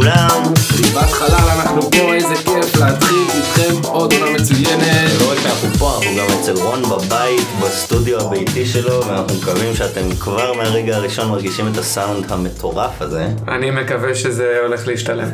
[0.00, 0.52] לכולם.
[0.94, 5.20] בהתחלה אנחנו פה, איזה כיף להתחיל איתכם עוד עונה מצוינת.
[5.20, 10.10] לא רק שאנחנו פה, אנחנו גם אצל רון בבית, בסטודיו הביתי שלו, ואנחנו מקווים שאתם
[10.20, 13.28] כבר מהרגע הראשון מרגישים את הסאונד המטורף הזה.
[13.48, 15.28] אני מקווה שזה הולך להשתלם.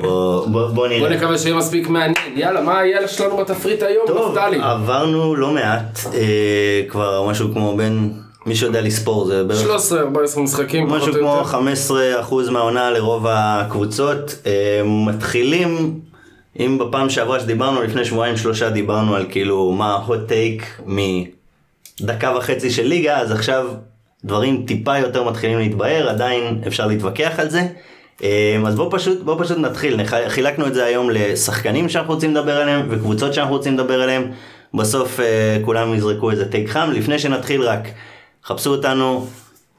[0.00, 1.00] בוא, בוא, בוא נראה.
[1.00, 2.14] בוא נקווה שיהיה מספיק מעניין.
[2.36, 4.58] יאללה, מה יהיה שלנו בתפריט היום, טוב, נפתלי?
[4.62, 8.12] עברנו לא מעט, אה, כבר משהו כמו בין,
[8.46, 9.60] מי שיודע לספור, זה בערך
[10.36, 12.48] 13-14 משחקים, פחות משהו כמו יותר.
[12.48, 14.34] 15% מהעונה לרוב הקבוצות.
[14.46, 16.00] אה, מתחילים,
[16.60, 20.82] אם בפעם שעברה שדיברנו, לפני שבועיים שלושה דיברנו על כאילו מה ה-hot take
[22.00, 23.66] מדקה וחצי של ליגה, אז עכשיו
[24.24, 27.66] דברים טיפה יותר מתחילים להתבהר, עדיין אפשר להתווכח על זה.
[28.22, 32.56] אה, אז בואו פשוט, בוא פשוט נתחיל, חילקנו את זה היום לשחקנים שאנחנו רוצים לדבר
[32.56, 34.30] עליהם וקבוצות שאנחנו רוצים לדבר עליהם.
[34.74, 36.90] בסוף אה, כולם יזרקו איזה טייק חם.
[36.92, 37.88] לפני שנתחיל רק,
[38.46, 39.26] חפשו אותנו,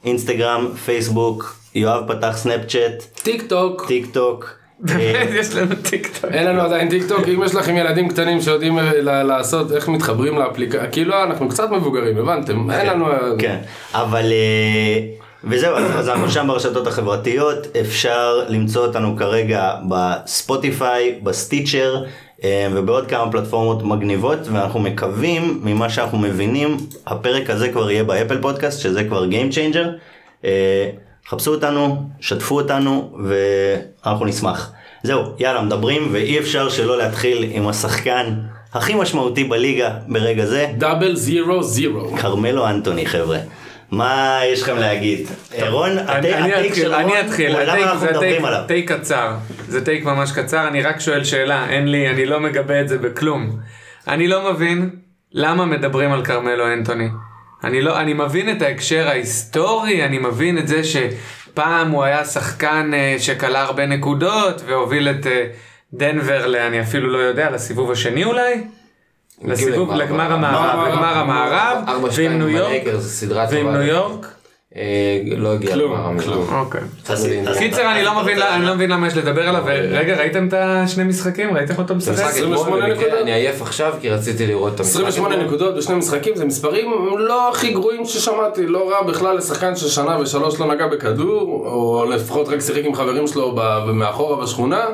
[0.05, 3.85] אינסטגרם, פייסבוק, יואב פתח סנאפצ'אט, טיק טוק.
[3.87, 4.49] טיק טוק.
[4.79, 6.31] באמת, יש לנו טיקטוק.
[6.31, 10.37] אין לנו עדיין טיק טוק, אם יש לכם ילדים קטנים שיודעים אה, לעשות, איך מתחברים
[10.39, 12.71] לאפליקציה, כאילו אנחנו קצת מבוגרים, הבנתם?
[12.71, 13.11] אין לנו...
[13.11, 13.57] אה, כן,
[13.93, 14.31] אבל...
[14.31, 14.99] אה,
[15.43, 22.09] וזהו, אז אז אנחנו שם ברשתות החברתיות, אפשר למצוא אותנו כרגע בספוטיפיי, ב Stitcher אה,
[22.73, 28.41] ובעוד כמה פלטפורמות מגניבות, ואנחנו מקווים, ממה שאנחנו מבינים, הפרק הזה כבר יהיה ב Apple
[28.41, 29.87] Podcast, שזה כבר Game Changer.
[30.45, 30.89] אה,
[31.27, 34.71] חפשו אותנו, שתפו אותנו, ואנחנו נשמח.
[35.03, 38.33] זהו, יאללה, מדברים, ואי אפשר שלא להתחיל עם השחקן
[38.73, 42.11] הכי משמעותי בליגה ברגע זה, double zero zero.
[42.17, 43.37] כרמלו אנטוני חבר'ה.
[43.95, 45.27] מה יש לכם להגיד?
[45.69, 47.55] רון, ה take של רון, אני אתחיל,
[47.99, 48.07] זה?
[48.67, 49.31] take קצר,
[49.67, 52.97] זה take ממש קצר, אני רק שואל שאלה, אין לי, אני לא מגבה את זה
[52.97, 53.49] בכלום.
[54.07, 54.89] אני לא מבין
[55.31, 57.07] למה מדברים על כרמלו אנטוני.
[57.63, 62.91] אני לא, אני מבין את ההקשר ההיסטורי, אני מבין את זה שפעם הוא היה שחקן
[62.93, 65.45] אה, שכלה הרבה נקודות והוביל את אה,
[65.93, 68.63] דנבר, ל- אני אפילו לא יודע, לסיבוב השני אולי?
[69.43, 71.77] לסיבוב, לגמר המערב, לגמר המערב,
[72.17, 72.81] ועם ניו יורק,
[73.49, 73.71] ועם.
[73.71, 74.27] ניו יורק.
[74.75, 76.23] אה, לא הגיע כלום, לגמר.
[76.23, 76.69] כלום.
[77.57, 78.03] קיצר אני
[78.65, 82.13] לא מבין למה יש לדבר עליו רגע ראיתם את השני משחקים ראיתם אותו משחק?
[82.13, 83.21] משחק אתמול, 28 במקרה נקודות.
[83.21, 84.95] אני עייף עכשיו כי רציתי לראות את המשחק.
[84.95, 85.47] 28 אתמול.
[85.47, 90.59] נקודות בשני משחקים זה מספרים לא הכי גרועים ששמעתי, לא רע בכלל לשחקן ששנה ושלוש
[90.59, 93.55] לא נגע בכדור, או לפחות רק שיחק עם חברים שלו
[93.93, 94.85] מאחורה בשכונה.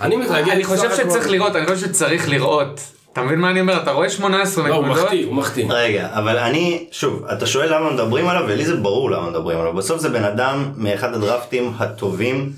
[0.00, 0.50] אני מתרגל.
[0.50, 2.80] אני חושב שצריך לראות אני חושב שצריך לראות
[3.16, 5.66] אתה מבין מה אני אומר אתה רואה 18 לא, הוא נקודות מחטיא, הוא מחטיא.
[5.68, 9.72] רגע, אבל אני, שוב, אתה שואל למה מדברים עליו, ולי זה ברור למה מדברים עליו.
[9.72, 12.52] בסוף זה בן אדם מאחד הדרפטים הטובים,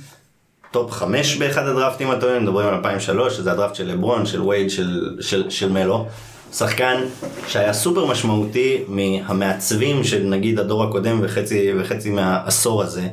[0.70, 5.16] top חמש באחד הדרפטים הטובים, מדברים על 2003, שזה הדרפט של לברון, של וייד, של,
[5.20, 6.06] של, של מלו.
[6.52, 7.00] שחקן
[7.48, 13.08] שהיה סופר משמעותי מהמעצבים של נגיד הדור הקודם וחצי, וחצי מהעשור הזה.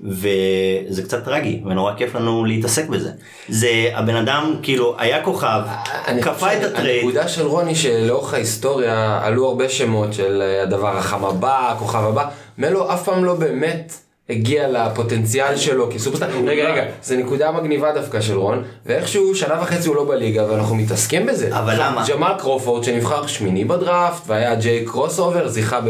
[0.00, 3.10] וזה קצת טרגי ונורא כיף לנו להתעסק בזה.
[3.48, 5.60] זה הבן אדם כאילו היה כוכב,
[6.06, 10.62] אני כפה את ה trade, הנקודה של רוני שלאורך ההיסטוריה עלו הרבה שמות של אה,
[10.62, 13.92] הדבר החם הבא, הכוכב הבא, מלו אף פעם לא באמת
[14.30, 16.28] הגיע לפוטנציאל שלו כסופרסטאר.
[16.46, 20.76] רגע רגע, זה נקודה מגניבה דווקא של רון, ואיכשהו שנה וחצי הוא לא בליגה ואנחנו
[20.76, 21.58] מתעסקים בזה.
[21.58, 22.04] אבל למה?
[22.08, 25.88] ג'מאל קרופורד שנבחר שמיני בדראפט והיה J Crossover, זיכה ב...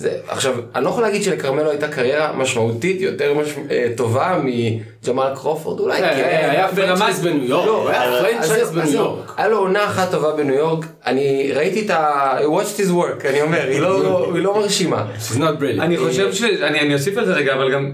[0.00, 3.48] זה, עכשיו, אני לא יכול להגיד שלכרמלו הייתה קריירה משמעותית יותר מש...
[3.70, 6.24] אה, טובה מג'מאל קרופורד, אולי אה, כן.
[6.50, 8.92] היה ברמת- franchise בניו יורק, לא, היה franchise בניו.
[8.92, 9.32] יורק.
[9.36, 12.32] היה לו עונה אחת טובה בניו יורק, אני ראיתי את ה...
[12.38, 15.06] I watched his work, אני אומר, היא לא- היא לא מרשימה.
[15.28, 15.82] She's not brilliant.
[15.82, 16.42] אני חושב ש...
[16.42, 17.92] אני אני אוסיף על זה רגע אבל גם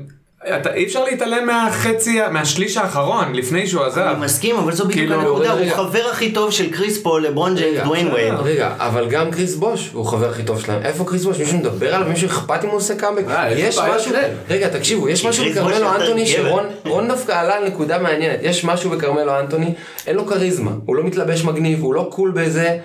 [0.55, 3.99] אתה, אי אפשר להתעלם מהחצי מהשליש האחרון לפני שהוא עזב.
[4.01, 5.75] אני מסכים, אבל זו בדיוק כאילו, הנקודה, הוא רגע.
[5.75, 8.35] חבר הכי טוב של קריס פול, לברון ג'יימס, דוויין וייד.
[8.45, 10.83] רגע, אבל גם קריס בוש הוא חבר הכי טוב שלהם.
[10.83, 11.39] איפה קריס בוש?
[11.39, 12.09] מישהו מדבר עליו?
[12.09, 13.25] מישהו אכפת אם הוא עושה קאמבק?
[13.29, 14.13] אה, יש משהו...
[14.51, 16.27] רגע, תקשיבו, יש משהו בכרמלו אנטוני.
[16.27, 18.39] שרון רון דווקא עלה על נקודה מעניינת.
[18.43, 19.75] יש משהו בכרמלו אנטוני,
[20.07, 22.79] אין לו כריזמה, הוא לא מתלבש מגניב, הוא לא cool בזה.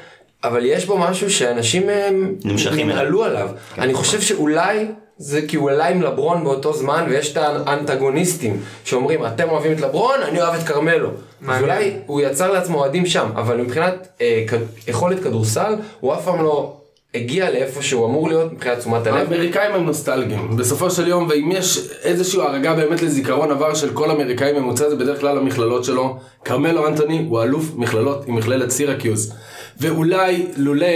[0.43, 3.01] אבל יש בו משהו שאנשים הם, נמשכים אליו.
[3.01, 3.49] עלו עליו.
[3.77, 4.85] אני חושב שאולי
[5.21, 9.81] זה כי הוא עלה עם לברון באותו זמן ויש את האנטגוניסטים שאומרים אתם אוהבים את
[9.81, 11.09] לברון אני אוהב את כרמלו.
[11.47, 11.61] אז.
[11.61, 16.43] אולי הוא יצר לעצמו אוהדים שם אבל מבחינת אה, כ- יכולת כדורסל הוא אף פעם
[16.43, 16.73] לא
[17.15, 19.15] הגיע לאיפה שהוא אמור להיות מבחינת תשומת הלב.
[19.17, 24.11] האמריקאים הם נוסטלגיים, בסופו של יום, ואם יש איזושהי הרגה באמת לזיכרון עבר של כל
[24.11, 26.15] אמריקאי ממוצע, זה בדרך כלל המכללות שלו.
[26.45, 29.33] כרמלו אנטוני הוא אלוף מכללות עם מכללת סירקיוז.
[29.81, 30.87] ואולי לולא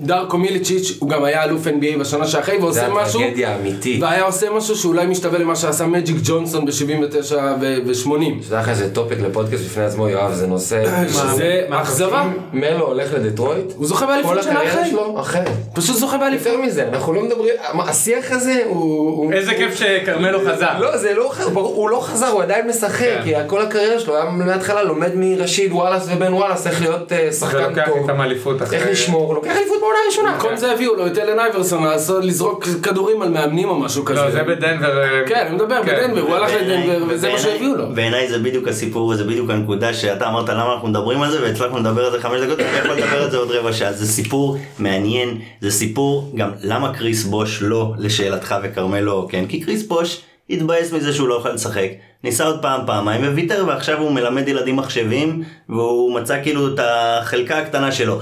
[0.00, 4.02] דארקו מיליצ'יץ' הוא גם היה אלוף NBA בשנה שאחרי ועושה זה משהו הטרגדיה האמיתית.
[4.02, 9.18] והיה עושה משהו שאולי משתווה למה שעשה מג'יק ג'ונסון ב-79 ו-80 שתדע לך איזה topic
[9.20, 10.82] לפודקאסט בפני עצמו, יואב, זה נושא...
[11.12, 15.48] שזה מה, אכזבה מלו הולך לדטרויט, הוא זוכה כל באליפות שנה הקריירה אחרי שלו אחרת.
[15.72, 19.32] פשוט זוכה באליפות יותר מזה, אנחנו לא מדברים, השיח הזה הוא...
[19.32, 20.78] איזה כיף שכרמלו חזר.
[20.78, 23.20] לא, זה לא, ברור, הוא לא חזר, הוא עדיין משחק, כן.
[23.24, 27.84] כי כל הקריירה שלו היה מההתחלה לומד מראשיד וואלאס ובן וואלאס איך להיות אה, שחקן
[27.86, 28.78] טוב, אליפות אחרי...
[28.78, 30.32] איך לשמור, הוא לוקח אליפות בעונה הראשונה.
[30.32, 31.82] במקום זה הביאו לו את אלן אייברסון
[32.22, 35.02] לזרוק כדורים על מאמנים או משהו כזה לא, זה בדנבר.
[35.02, 35.96] אה, כן אני מדבר כן.
[35.96, 39.94] בדנבר הוא הלך לדנבר וזה מה שהביאו לו בעיניי זה בדיוק הסיפור וזה בדיוק הנקודה
[39.94, 42.96] שאתה אמרת למה אנחנו מדברים על זה והצלחנו לדבר על זה חמש דקות ואני יכול
[42.96, 47.62] לדבר על זה עוד רבע שעה זה סיפור מעניין זה סיפור גם למה קריס בוש
[47.62, 51.88] לא לשאלתך וכרמלו כן כי קריס בוש התבאס מזה שהוא לא יכול לשחק
[52.24, 57.58] ניסה עוד פעם פעמיים וויתר ועכשיו הוא מלמד ילדים מחשבים והוא מצא כאילו את החלקה
[57.58, 58.20] הקטנה שלו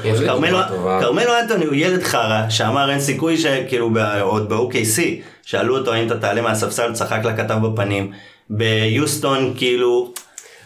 [1.00, 3.90] כרמלו אנטוני הוא ילד חרא שאמר אין סיכוי שכאילו
[4.20, 5.00] עוד ב-OKC
[5.42, 8.12] שאלו אותו האם אתה תעלה מהספסל צחק לכתב בפנים
[8.50, 10.12] ביוסטון כאילו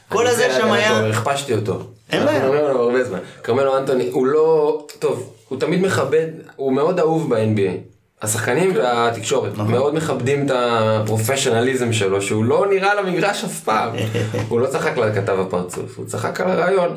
[0.09, 1.83] כל הזה שם היה הכפשתי אותו.
[2.11, 2.45] אין אנחנו בעיה.
[2.45, 3.19] מדברים עליו הרבה זמן.
[3.43, 4.87] כרמלו אנטוני, הוא לא...
[4.99, 6.27] טוב, הוא תמיד מכבד,
[6.57, 7.92] הוא מאוד אהוב ב-NBA.
[8.23, 13.91] השחקנים והתקשורת מאוד מכבדים את הפרופשיונליזם שלו, שהוא לא נראה על המגרש אף פעם.
[14.49, 16.97] הוא לא צחק לכתב הפרצוף, הוא צחק על הרעיון.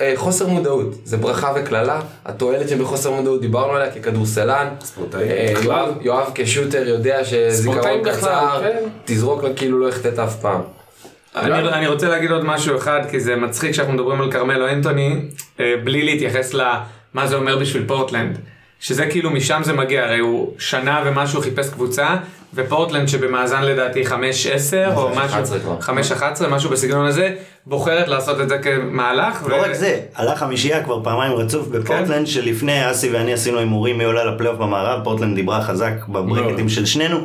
[0.00, 4.68] אה, חוסר מודעות, זה ברכה וקללה, התועלת שבחוסר מודעות, דיברנו עליה ככדורסלן,
[5.14, 5.52] אה.
[5.62, 8.76] יואב- יואב כשיוטר יודע שזיכרון קצר, כן.
[9.04, 10.60] תזרוק לה כאילו לא החטאת אף פעם.
[11.36, 15.16] אני, אני רוצה להגיד עוד משהו אחד, כי זה מצחיק שאנחנו מדברים על כרמלו אנטוני,
[15.60, 18.38] אה, בלי להתייחס למה זה אומר בשביל פורטלנד.
[18.80, 22.16] שזה כאילו משם זה מגיע, הרי הוא שנה ומשהו חיפש קבוצה,
[22.54, 24.12] ופורטלנד שבמאזן לדעתי 5-10
[24.96, 25.78] או 5-11 משהו, כבר.
[26.40, 27.34] 5-11, משהו בסגנון הזה,
[27.66, 29.42] בוחרת לעשות את זה כמהלך.
[29.48, 33.98] לא ו- רק זה, עלה חמישייה כבר פעמיים רצוף בפורטלנד שלפני אסי ואני עשינו הימורים
[33.98, 37.18] מי עולה לפלייאוף במערב, פורטלנד דיברה חזק ב brackets של שנינו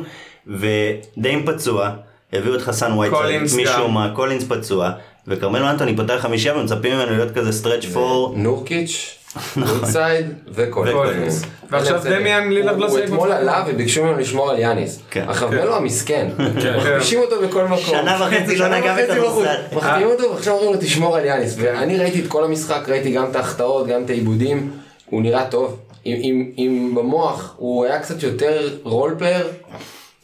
[0.46, 1.90] ודי פצוע,
[2.32, 3.44] הביאו את חסן גם.
[3.62, 4.90] משום מה, קולינס פצוע
[5.26, 9.15] וכרמלו אנטוני פותח חמישייה ומצפים ממנו להיות כזה stretch four נורקיץ',
[9.56, 11.42] וודסייד וקולינס.
[11.70, 13.38] ועכשיו דמיאן לילארד לא הוא שיחק אתמול בקבוצה.
[13.40, 14.98] עלה וביקשו ממנו לשמור על יאניס.
[15.10, 15.24] כן.
[15.28, 16.28] עכשיו מלו המסכן,
[16.78, 17.78] מחלישים אותו בכל מקום.
[17.78, 19.28] שנה וחצי לא נגע בכדורסל.
[19.30, 19.46] בחוץ.
[19.72, 21.54] מחתימים אותו ועכשיו אומרים לו תשמור על יאניס.
[21.58, 24.70] ואני ראיתי את כל המשחק, ראיתי גם את ההחטאות, גם את העיבודים,
[25.10, 25.76] הוא נראה טוב.
[26.06, 29.46] אם- במוח הוא היה קצת יותר role player,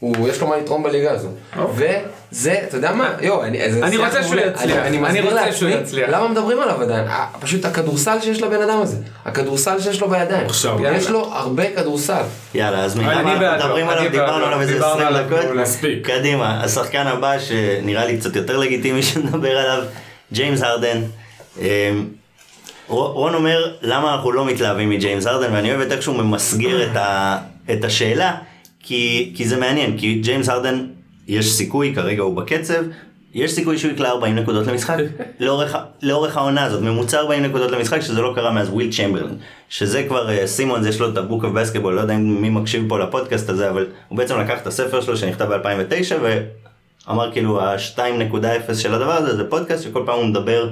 [0.03, 1.27] הוא, יש לו מה לתרום בליגה הזו.
[1.75, 4.35] וזה, אתה יודע מה, יו, אני, אני רוצה שהוא.
[4.35, 4.77] יצליח.
[4.77, 6.09] אני, אני רוצה לעצמי, שהוא יצליח.
[6.09, 7.07] למה מדברים עליו עדיין?
[7.07, 8.97] אה, פשוט הכדורסל שיש לבן אדם הזה.
[9.25, 10.45] הכדורסל שיש לו בידיים.
[10.45, 12.21] עכשיו, יש לו הרבה כדורסל.
[12.53, 15.55] יאללה, אז מדברים עליו, דיברנו עליו איזה דיברנו 20 עליו דקות.
[15.55, 16.07] מספיק.
[16.07, 19.83] קדימה, השחקן הבא שנראה לי קצת יותר לגיטימי שנדבר עליו,
[20.33, 21.01] ג'יימס הרדן.
[21.59, 21.65] אמ,
[22.87, 26.89] רון אומר, למה אנחנו לא מתלהבים מג'יימס הרדן, ואני אוהב את איך שהוא ממסגר
[27.71, 28.35] את השאלה,
[28.83, 30.85] כי, כי זה מעניין, כי ג'יימס הרדן,
[31.27, 32.83] יש סיכוי, כרגע הוא בקצב,
[33.33, 34.97] יש סיכוי שהוא יקלע 40 נקודות למשחק
[35.39, 39.37] לאורך, לאורך העונה הזאת, ממוצע 40 נקודות למשחק, שזה לא קרה מאז וויל צ'מברלין,
[39.69, 42.85] שזה כבר אה, Simmons, יש לו את ה Book of Basketball, לא יודע מי מקשיב
[42.89, 46.15] פה לפודקאסט הזה, אבל הוא בעצם לקח את הספר שלו שנכתב ב-2009,
[47.07, 50.69] ואמר כאילו ה-2.0 של הדבר הזה זה פודקאסט שכל פעם הוא מדבר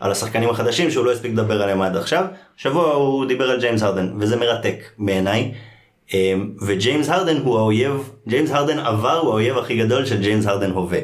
[0.00, 2.24] על השחקנים החדשים שהוא לא הספיק לדבר עליהם עד עכשיו.
[2.56, 5.52] שבוע הוא דיבר על ג'יימס הרדן, וזה מרתק בעיניי.
[6.14, 10.70] אמ, וג'יימס הרדן הוא האויב, ג'יימס הרדן עבר הוא האויב הכי גדול של ג'יימס הרדן
[10.70, 10.98] הווה.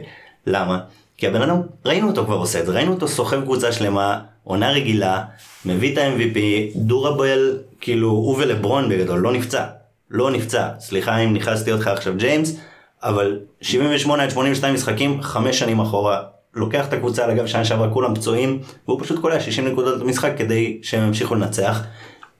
[0.46, 0.78] למה?
[1.18, 4.70] כי הבן אדם, ראינו אותו כבר עושה את זה, ראינו אותו סוחב קבוצה שלמה, עונה
[4.70, 5.24] רגילה,
[5.64, 6.38] מביא את ה-MVP,
[6.76, 9.64] דורבל, כאילו הוא ולברון בגדול, לא נפצע.
[10.10, 12.56] לא נפצע, סליחה אם נכנסתי אותך עכשיו ג'יימס,
[13.02, 16.22] אבל 78 עד 82 משחקים, חמש שנים אחורה,
[16.54, 18.58] לוקח את הקבוצה על הגב שנה שעברה, כולם פצועים,
[18.88, 21.82] והוא פשוט קולע 60 נקודות במשחק כדי שהם ימשיכו לנצח,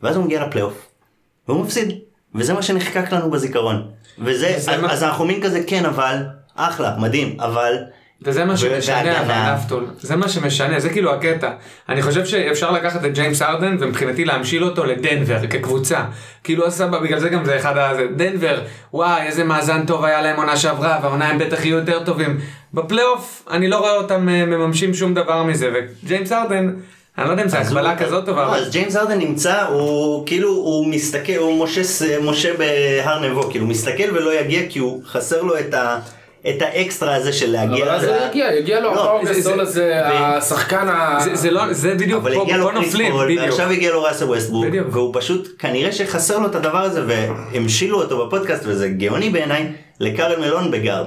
[0.02, 0.88] ואז הוא מגיע לפלייאוף,
[1.49, 1.99] והוא מפסיד,
[2.35, 3.82] וזה מה שנחקק לנו בזיכרון.
[4.18, 6.16] וזה, זה אז, מה- אז אנחנו מין כזה כן אבל,
[6.56, 7.75] אחלה, מדהים, אבל,
[8.23, 9.20] וזה מה שמשנה.
[9.20, 11.50] אבל נפתול, זה מה שמשנה, זה כאילו הקטע.
[11.88, 16.04] אני חושב שאפשר לקחת את ג'יימס הרדן ומבחינתי להמשיל אותו לדנבר כקבוצה.
[16.44, 18.61] כאילו סבבה, בגלל זה גם זה אחד הזה, דנבר,
[18.92, 22.38] וואי איזה מאזן טוב היה להם עונה שעברה והעונה הם בטח יהיו יותר טובים.
[22.75, 26.75] בפלייאוף אני לא רואה אותם אה, מממשים שום דבר מזה וג'יימס הרדן,
[27.18, 30.50] אני לא יודע אם הקבלה הוא- כזאת טובה, לא, אז ג'יימס הרדן נמצא, הוא כאילו,
[30.50, 31.66] הוא מסתכל, הוא
[32.22, 35.98] משה, בהר נבו, כאילו הוא מסתכל ולא יגיע כי הוא חסר לו את, ה,
[36.48, 37.84] את האקסטרה הזה של להגיע.
[37.84, 41.18] אבל אז זה יגיע, יגיע לו לא, ה power זה- גדול זה- הזה, השחקן ה...
[41.25, 43.42] זה- זה לא, זה בדיוק, אבל פה נופלים, בדיוק.
[43.42, 44.26] ועכשיו הגיע לו ראסל
[44.68, 44.87] בדיוק.
[44.90, 49.66] והוא פשוט, כנראה שחסר לו את הדבר הזה, והמשילו אותו בפודקאסט, וזה גאוני בעיניי,
[50.00, 51.06] לקארל מלון ב guard.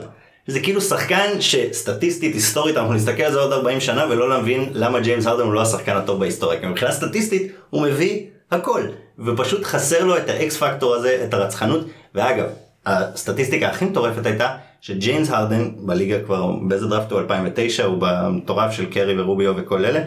[0.52, 5.00] זה כאילו שחקן שסטטיסטית, היסטורית, אנחנו נסתכל על זה עוד 40 שנה ולא להבין למה
[5.00, 6.60] ג'יימס הרדן הוא לא השחקן הטוב בהיסטוריה.
[6.60, 8.82] כי מבחינה סטטיסטית הוא מביא הכל.
[9.26, 11.86] ופשוט חסר לו את ה X factor הזה, את הרצחנות.
[12.16, 12.46] ואגב,
[12.86, 18.86] הסטטיסטיקה הכי מטורפת הייתה שג'יימס הרדן בליגה כבר, באיזה דראפט הוא 2009, הוא במטורף של
[18.86, 20.00] קרי ורוביו וכל אלה.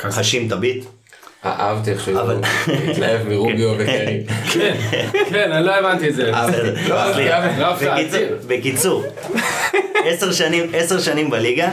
[0.00, 0.84] חשים תביט.
[1.44, 2.18] אהבתי איך שהוא
[2.90, 4.24] התלהב מרוביו וקרי.
[4.52, 4.76] כן,
[5.30, 6.32] כן, אני לא הבנתי את זה.
[6.88, 6.96] לא,
[8.48, 9.04] בקיצור-
[10.32, 11.70] שנים, עשר שנים בליגה,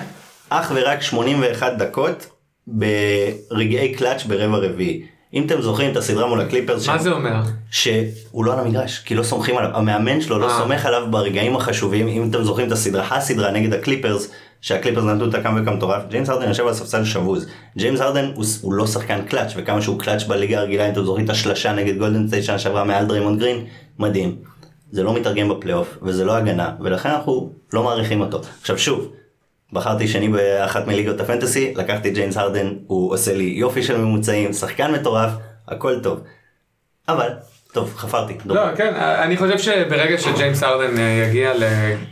[0.49, 2.27] אך ורק 81 דקות
[2.67, 5.01] ברגעי קלאץ' ברבע רביעי.
[5.33, 7.33] אם אתם זוכרים את הסדרה מול הקליפרס, מה ש- זה אומר?
[7.71, 10.57] שהוא לא על המגרש, כי לא סומכים עליו, המאמן שלו לא אה.
[10.57, 14.31] סומך עליו ברגעים החשובים, אם אתם זוכרים את הסדרה, הסדרה נגד הקליפרס,
[14.65, 18.73] שהקליפרס נתנו את הקאמבק המטורף, ג'יימס הרדן יושב על ספסל שבוז, ג'יימס הרדן הוא, הוא
[18.73, 22.27] לא שחקן קלאץ', וכמה שהוא קלאץ' בליגה הרגילה, אם אתם זוכרים את השלשה נגד גולדן
[22.27, 23.65] סטייט שנה שעברה מעל דריימונד גרין,
[23.99, 24.35] מדהים.
[24.91, 28.41] זה לא מתרגם בפלייאוף, וזה לא הגנה, ולכן אנחנו לא מעריכים אותו.
[28.61, 29.11] עכשיו שוב,
[29.73, 34.91] בחרתי שני באחת מליגות הפנטסי, לקחתי ג'יימס הרדן, הוא עושה לי יופי של ממוצעים, שחקן
[34.91, 35.31] מטורף,
[35.67, 36.19] הכל טוב.
[37.09, 37.29] אבל,
[37.73, 38.37] טוב, חפרתי.
[38.45, 41.53] לא, כן, אני חושב שברגע שג'יימס הרדן אה, יגיע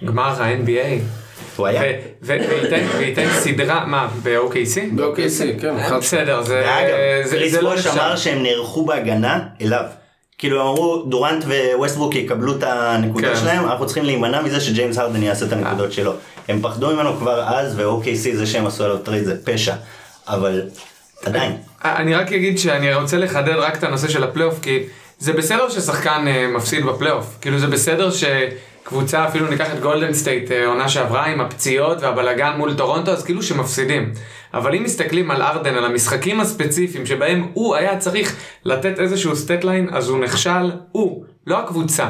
[0.01, 1.22] לגמר ה-NBA,
[1.55, 1.81] הוא היה.
[2.21, 4.95] וייתן סדרה, מה, ב-OKC?
[4.95, 5.97] ב-OKC, כן.
[5.99, 7.99] בסדר, זה לא בוש נחשב.
[7.99, 9.85] אמר שהם נערכו בהגנה אליו.
[10.37, 11.43] כאילו אמרו דורנט
[11.75, 13.39] וווסטברוק יקבלו את הנקודות כן.
[13.39, 16.13] שלהם, אנחנו צריכים להימנע מזה שג'יימס הרדן יעשה את הנקודות שלו.
[16.47, 19.75] הם פחדו ממנו כבר אז, ו-OKC זה שהם עשו עליו trade זה פשע.
[20.27, 20.61] אבל
[21.25, 21.57] עדיין.
[21.85, 24.79] אני רק אגיד שאני רוצה לחדד רק את הנושא של הפלייאוף, כי
[25.19, 27.37] זה בסדר ששחקן אה, מפסיד בפלייאוף.
[27.41, 28.09] כאילו זה בסדר
[28.83, 33.25] שקבוצה, אפילו ניקח את גולדן סטייט אה, עונה שעברה עם הפציעות והבלגן מול טורונטו, אז
[33.25, 34.11] כאילו שמפסידים.
[34.53, 38.35] אבל אם מסתכלים על ארדן, על המשחקים הספציפיים שבהם הוא היה צריך
[38.65, 42.09] לתת איזשהו stat line, אז הוא נכשל, הוא, לא הקבוצה.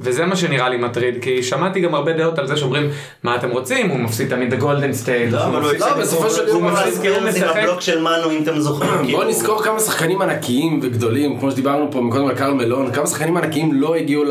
[0.00, 2.90] וזה מה שנראה לי מטריד, כי שמעתי גם הרבה דעות על זה שאומרים,
[3.22, 5.32] מה אתם רוצים, הוא מפסיד תמיד בגולדן סטייט.
[5.32, 7.56] לא, אבל הוא לא, בסופו של יום הוא מפסיד כאילו עם משחק.
[7.56, 8.90] הבלוק של מנו אם אתם זוכרים.
[8.96, 9.22] בוא כאילו.
[9.24, 13.72] נזכור כמה שחקנים ענקיים וגדולים, כמו שדיברנו פה מקודם על קרל מלון, כמה שחקנים ענקיים
[13.74, 14.24] לא הגיעו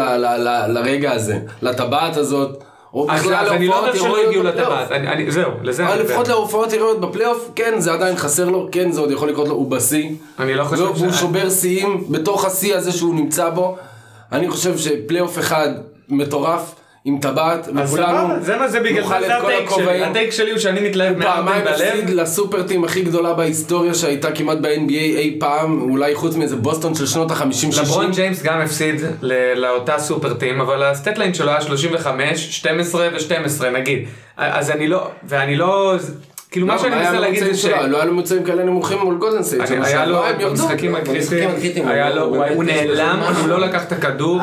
[0.67, 4.71] לרגע הזה, לטבעת הזאת, או אז בכלל אני לא להופעות אומר שלא הירואיות הגיעו בפלייאוף.
[4.73, 6.35] לטבעת, אני- זהו, לזה אבל אני לפחות מדבר.
[6.39, 9.71] להופעות הירואיות בפלייאוף, כן, זה עדיין חסר לו, כן, זה עוד יכול לקרות לו, הוא
[9.71, 10.09] בשיא.
[10.39, 13.75] אני לא חושב והוא ש- שובר שיאים בתוך השיא הזה שהוא נמצא בו.
[14.31, 15.69] אני חושב שפלייאוף אחד
[16.09, 16.75] מטורף,
[17.05, 20.03] עם טבעת, וכולנו זה מה זה בגלל זה, ה take שלי.
[20.03, 21.73] ה take שלי הוא שאני מתלהב פעמיים בלב.
[21.73, 26.55] הפסיד ל super team הכי גדולה בהיסטוריה שהייתה כמעט ב-NBA אי פעם, אולי חוץ מאיזה
[26.55, 27.81] בוסטון של שנות ה-50-60.
[27.81, 29.01] לברון ג'יימס גם הפסיד
[29.55, 34.07] לאותה super team, אבל ה stat line שלו היה 35, 12 ו-12 נגיד.
[34.37, 35.95] אז אני לא, ואני לא,
[36.53, 37.65] כאילו מה שאני מנסה להגיד זה ש...
[37.65, 39.19] לא היה לו ממוצעים כאלה נמוכים מול
[39.67, 41.49] שנה היה לו במשחקים הקריטיים,
[42.55, 43.19] הוא נעלם.
[43.41, 44.41] הוא לא לקח את הכדור,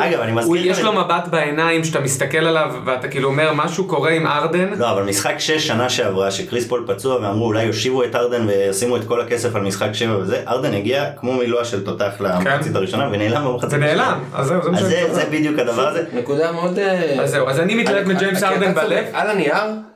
[0.56, 4.90] יש לו מבט בעיניים שאתה מסתכל עליו ואתה כאילו אומר משהו קורה עם ארדן, לא,
[4.90, 9.04] אבל משחק 6 שנה שעברה, שקריס פול פצוע ואמרו אולי יושיבו את ארדן וישימו את
[9.04, 13.44] כל הכסף על משחק 7 וזה, ארדן הגיע כמו מילוע של תותח למחצית הראשונה ונעלם
[13.44, 16.02] במחצית זה נעלם, אז זהו, זה בדיוק הדבר הזה.
[16.14, 16.78] נקודה מאוד...
[16.78, 19.04] אה, אז זהו, אז אני מתלהב אני- מג'יימס ארדן בלב.
[19.12, 19.89] על הנייר, אה,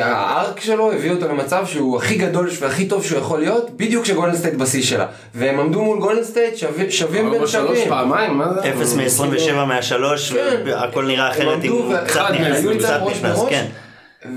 [0.00, 4.04] ה arc שלו הביא אותו למצב שהוא הכי גדול והכי טוב שהוא יכול להיות, בדיוק
[4.04, 5.06] כשגולדן סטייט בשיא שלה.
[5.34, 6.56] והם עמדו מול גולדן סטייט
[6.90, 7.88] שווים בין ארבע שלוש שווים.
[7.88, 8.60] פעמיים, מה זה?
[8.70, 10.62] 0 מ-27 מהשלוש, כן.
[10.64, 13.38] והכל נראה הם אחרת עמדו אם קצת נכנס.
[13.50, 13.66] כן.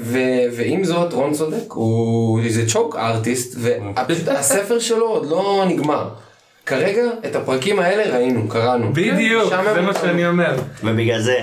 [0.02, 0.18] ו-
[0.52, 3.56] ועם זאת רון צודק, הוא איזה choke artist,
[4.26, 6.10] והספר שלו עוד לא נגמר.
[6.66, 8.94] כרגע את הפרקים האלה ראינו, קראנו.
[8.94, 10.56] בדיוק, כן, זה מה שאני אומר.
[10.84, 11.38] ובגלל זה,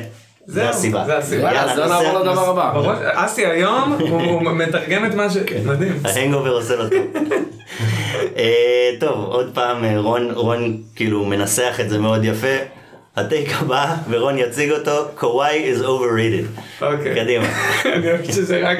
[0.47, 1.05] זה הסיבה.
[1.07, 1.51] זה הסיבה.
[1.51, 2.73] אז נעשה- נעבור לדבר הבא.
[3.15, 5.37] אסי היום הוא מתרגם את מה ש...
[5.67, 5.93] מדהים.
[6.05, 6.99] ההנגובר עושה לו טוב.
[8.37, 9.99] אה, טוב, עוד פעם, אה,
[10.35, 12.57] רון, כאילו מנסח את זה מאוד יפה.
[13.17, 16.61] הטייק הבא, ורון יציג אותו, קוואי is overrated.
[16.85, 17.15] אוקיי.
[17.15, 17.45] קדימה.
[17.95, 18.79] אני אוהב שזה רק...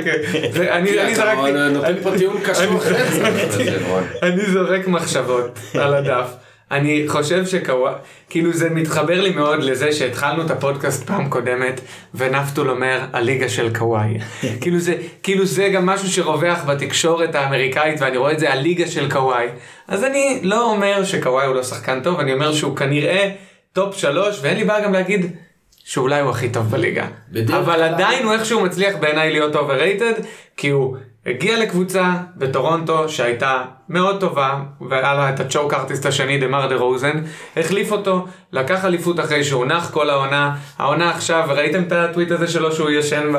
[0.53, 1.53] זה- אני זרקתי...
[1.73, 2.37] נותן פה טיעון
[3.89, 4.05] רון.
[4.23, 6.27] אני זורק מחשבות על הדף.
[6.73, 7.93] אני חושב שקוואי,
[8.31, 11.81] כאילו זה מתחבר לי מאוד לזה שהתחלנו את הפודקאסט פעם קודמת,
[12.15, 14.19] ונפטול אומר הליגה של קוואי.
[14.61, 19.11] כאילו זה, כאילו זה גם משהו שרווח בתקשורת האמריקאית, ואני רואה את זה הליגה של
[19.11, 19.47] קוואי.
[19.89, 23.31] אז אני לא אומר שקוואי הוא לא שחקן טוב, אני אומר שהוא כנראה
[23.73, 25.37] טופ שלוש, ואין לי בעיה גם להגיד
[25.85, 27.07] שאולי הוא הכי טוב בליגה.
[27.49, 30.23] אבל עדיין הוא איכשהו מצליח בעיניי להיות overrated,
[30.57, 36.47] כי הוא הגיע לקבוצה בטורונטו שהייתה מאוד טובה, והיה לה את הצ'וק ארטיסט השני, דה
[36.47, 37.23] מר דה רוזן,
[37.57, 42.49] החליף אותו, לקח אליפות אחרי שהוא נח כל העונה, העונה עכשיו, ראיתם את הטוויט הזה
[42.49, 43.39] שלו שהוא ישן ב...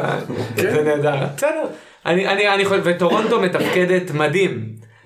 [0.55, 1.15] זה נהדר.
[1.35, 1.65] בסדר.
[2.05, 4.65] אני, אני, אני חושב, וטורונטו מתפקדת מדהים.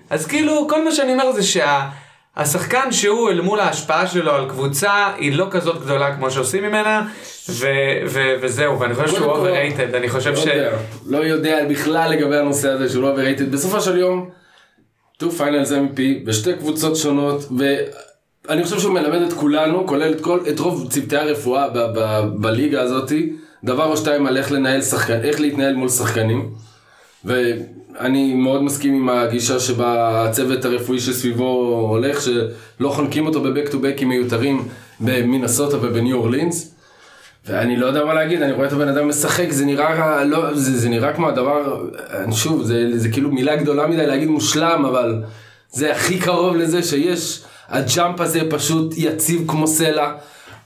[0.10, 1.90] אז כאילו, כל מה שאני אומר זה שה...
[2.38, 7.08] השחקן שהוא אל מול ההשפעה שלו על קבוצה היא לא כזאת גדולה כמו שעושים ממנה
[7.50, 7.66] ו-
[8.08, 10.48] ו- וזהו ואני חושב שהוא overrated אני חושב לא ש...
[11.06, 13.44] לא יודע בכלל לגבי הנושא הזה שהוא לא overrated.
[13.52, 14.30] בסופו של יום,
[15.14, 17.46] 2 finals MVP בשתי קבוצות שונות,
[18.50, 22.22] אני חושב שהוא מלמד את כולנו, כולל את, כל, את רוב צוותי הרפואה ב, ב,
[22.36, 26.50] בליגה הזאתי, דבר או שתיים על איך לנהל שחקן, איך להתנהל מול שחקנים.
[28.00, 33.70] ואני מאוד מסכים עם הגישה שבה הצוות הרפואי שסביבו הולך, שלא חונקים אותו ב back
[33.70, 34.68] to backים מיותרים
[35.00, 36.74] במינסוטה ובניו אורלינס.
[37.46, 40.78] ואני לא יודע מה להגיד, אני רואה את הבן אדם משחק, זה נראה, לא, זה,
[40.78, 41.86] זה נראה כמו הדבר,
[42.32, 45.24] שוב, זה, זה כאילו מילה גדולה מדי להגיד מושלם, אבל
[45.72, 47.44] זה הכי קרוב לזה שיש.
[47.70, 50.12] ה jump הזה פשוט יציב כמו סלע.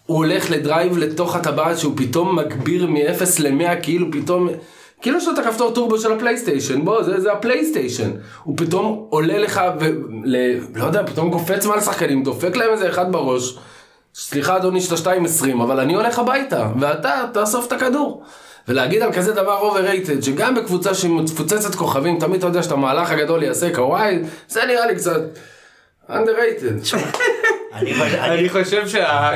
[0.05, 4.50] הוא הולך לדרייב לתוך הטבעת שהוא פתאום מגביר מ-0 ל-100, כאילו פתאום...
[5.01, 8.12] כאילו יש לו את הכפתור טורבו של הפלייסטיישן, בוא, זה, זה הפלייסטיישן.
[8.43, 9.86] הוא פתאום עולה לך, ו...
[10.24, 10.36] ל...
[10.75, 13.58] לא יודע, פתאום קופץ מעל שחקנים, דופק להם איזה אחד בראש.
[14.15, 18.24] סליחה אדוני שאתה 2.20, אבל אני הולך הביתה, ואתה תאסוף את הכדור.
[18.67, 23.43] ולהגיד על כזה דבר overrated, שגם בקבוצה שמפוצצת כוכבים, תמיד אתה יודע שאתה מהלך הגדול
[23.43, 25.22] יעשה קוואי, זה נראה לי קצת
[26.10, 26.86] underrated.
[27.75, 28.87] אני חושב-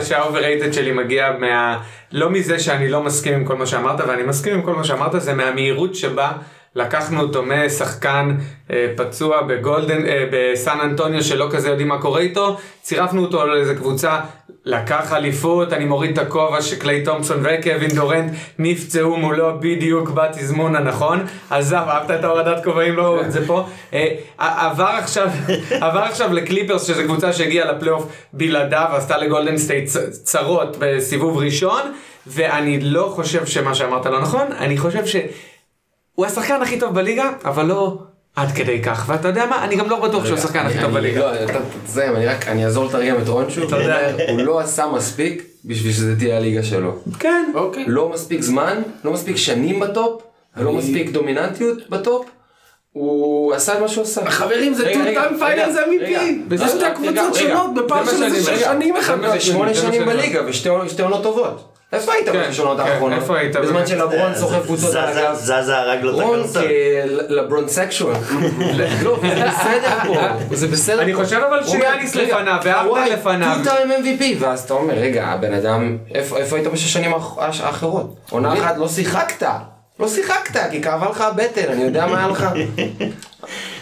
[0.03, 1.77] שה overrated שלי מגיע מה...
[2.11, 5.21] לא מזה שאני לא מסכים עם כל מה שאמרת, ואני מסכים עם כל מה שאמרת,
[5.21, 6.31] זה מהמהירות שבה
[6.75, 8.35] לקחנו אותו משחקן
[8.71, 13.75] אה, פצוע בגולדן, אה, בסן אנטוניו שלא כזה יודעים מה קורה איתו, צירפנו אותו לאיזה
[13.75, 14.19] קבוצה,
[14.65, 21.25] לקח אליפות, אני מוריד את הכובע שקליי תומפסון וקווין דורנט נפצעו מולו בדיוק בתזמון הנכון,
[21.49, 25.27] עזב, אהבת את ההורדת כובעים, לא, זה פה, אה, עבר עכשיו,
[25.81, 29.89] עבר עכשיו לקליפרס שזה קבוצה שהגיעה לפלייאוף בלעדיו, עשתה לגולדן סטייט
[30.23, 31.81] צרות בסיבוב ראשון,
[32.27, 35.15] ואני לא חושב שמה שאמרת לא נכון, אני חושב ש...
[36.15, 37.97] הוא השחקן הכי טוב בליגה, אבל לא
[38.35, 39.05] עד כדי כך.
[39.07, 39.63] ואתה יודע מה?
[39.63, 41.19] אני גם לא בטוח שהוא השחקן הכי טוב אני בליגה.
[41.19, 43.69] לא, אתה תסיים, אני רק, אני אעזור לתרגם את רון שוב.
[43.69, 43.97] תודה.
[44.29, 46.95] הוא לא עשה מספיק בשביל שזה תהיה הליגה שלו.
[47.19, 47.51] כן.
[47.53, 47.83] אוקיי.
[47.87, 50.21] לא מספיק זמן, לא מספיק שנים בטופ,
[50.57, 52.25] אני- מספיק דומיננטיות בטופ.
[52.97, 54.25] הוא עשה את מה שהוא עשה.
[54.31, 56.55] חברים, זה time רגע, finals MVP.
[56.57, 59.39] זה רגע, שתי רגע, שונות בפער מה של איזה שש שנים אחד זה.
[59.39, 61.71] שמונה שנים בליגה ושתי שתי עונות טובות.
[61.93, 63.21] איפה היית כן, עונות כן, האחרונות?
[63.21, 63.87] איפה היית בזמן?
[63.87, 65.33] שלברון סוחב קבוצות על הגב.
[65.35, 66.61] זזה הרג לו את רון הקרסול.
[67.27, 68.15] כלברון סקשואל.
[69.03, 70.15] לא, זה בסדר פה.
[70.55, 71.23] זה בסדר אני פה.
[71.23, 73.57] חושב אבל שיאניס לפניו, קוואי, לפניו.
[73.63, 73.69] two time
[74.03, 78.15] MVP, ואז אתה אומר, רגע, הבן אדם, איפה איפה היית בשש שנים האח- האח- האחרות?
[78.31, 79.47] עונה אחת לא שיחקת.
[79.99, 82.45] לא שיחקת, כי כאבה לך הבטן, אני יודע מה היה לך.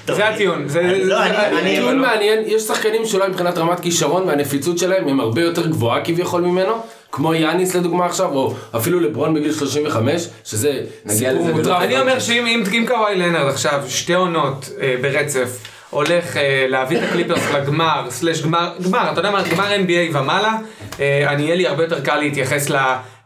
[0.08, 0.68] זה הטיעון.
[0.68, 1.18] זה- לא,
[1.64, 6.42] טיעון מעניין, יש שחקנים שאולי מבחינת רמת כישרון והנפיצות שלהם הם הרבה יותר גבוהה כביכול
[6.42, 6.74] ממנו,
[7.12, 10.12] כמו יאניס לדוגמה עכשיו, או אפילו לברון בגיל 35,
[10.46, 10.72] שזה
[11.08, 11.82] סיפור מוטרף.
[11.82, 15.50] אני אומר שאם אם- אם קוואי לנרד עכשיו שתי עונות אה, ברצף
[15.94, 20.58] הולך אה, להביא את הקליפרס לגמר, סלש גמר, גמר, אתה יודע מה, גמר NBA ומעלה,
[21.00, 22.76] אה, אני יהיה לי הרבה יותר קל להתייחס ל...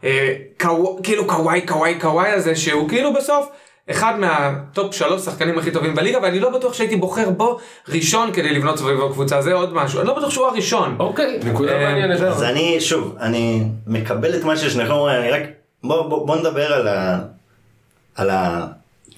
[0.04, 3.50] אה, קוו- כאילו קוואי קוואי קוואי הזה שהוא כאילו בסוף
[3.90, 8.50] אחד מהטופ שלוש שחקנים הכי טובים בליגה ואני לא בטוח שהייתי בוחר בו ראשון כדי
[8.54, 10.96] לבנות סביבו קבוצה זה עוד משהו אני לא בטוח שהוא הראשון.
[10.98, 12.20] אוקיי, נקודה אה, מעניינת.
[12.20, 15.42] אז אני, שוב, אני מקבל את מה ששניכם אומרים, אני רק,
[15.84, 17.18] בוא, בוא, בוא נדבר על ה...
[18.14, 18.30] על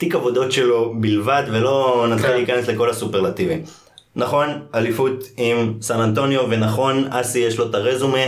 [0.01, 2.37] התיק עבודות שלו בלבד, ולא נתחיל כן.
[2.37, 3.63] להיכנס לכל הסופרלטיבים.
[4.17, 8.25] נכון, אליפות עם סן אנטוניו, ונכון, אסי יש לו את הרזומה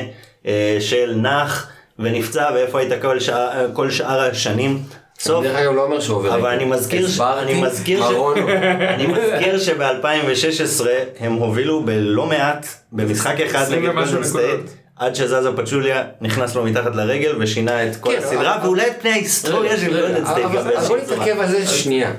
[0.47, 4.83] אה, של נח ונפצע, ואיפה היית כל, שע, כל שאר השנים.
[5.19, 6.35] סוף, דרך אגב לא אומר שהוא עובר.
[6.35, 7.21] אבל אני מזכיר, ש...
[7.21, 8.15] אני מזכיר, ש...
[8.95, 10.87] אני מזכיר שב-2016
[11.21, 14.71] הם הובילו בלא מעט במשחק אחד נגד גולדן סטייט.
[15.03, 19.11] עד שזזה פצ'וליה נכנס לו מתחת לרגל ושינה את כל כן, הסדרה ואולי את פני
[19.11, 20.47] ההיסטוריה של גולדן סטייט.
[20.47, 20.97] אבל- בוא.
[20.97, 22.11] נתעכב על זה שנייה.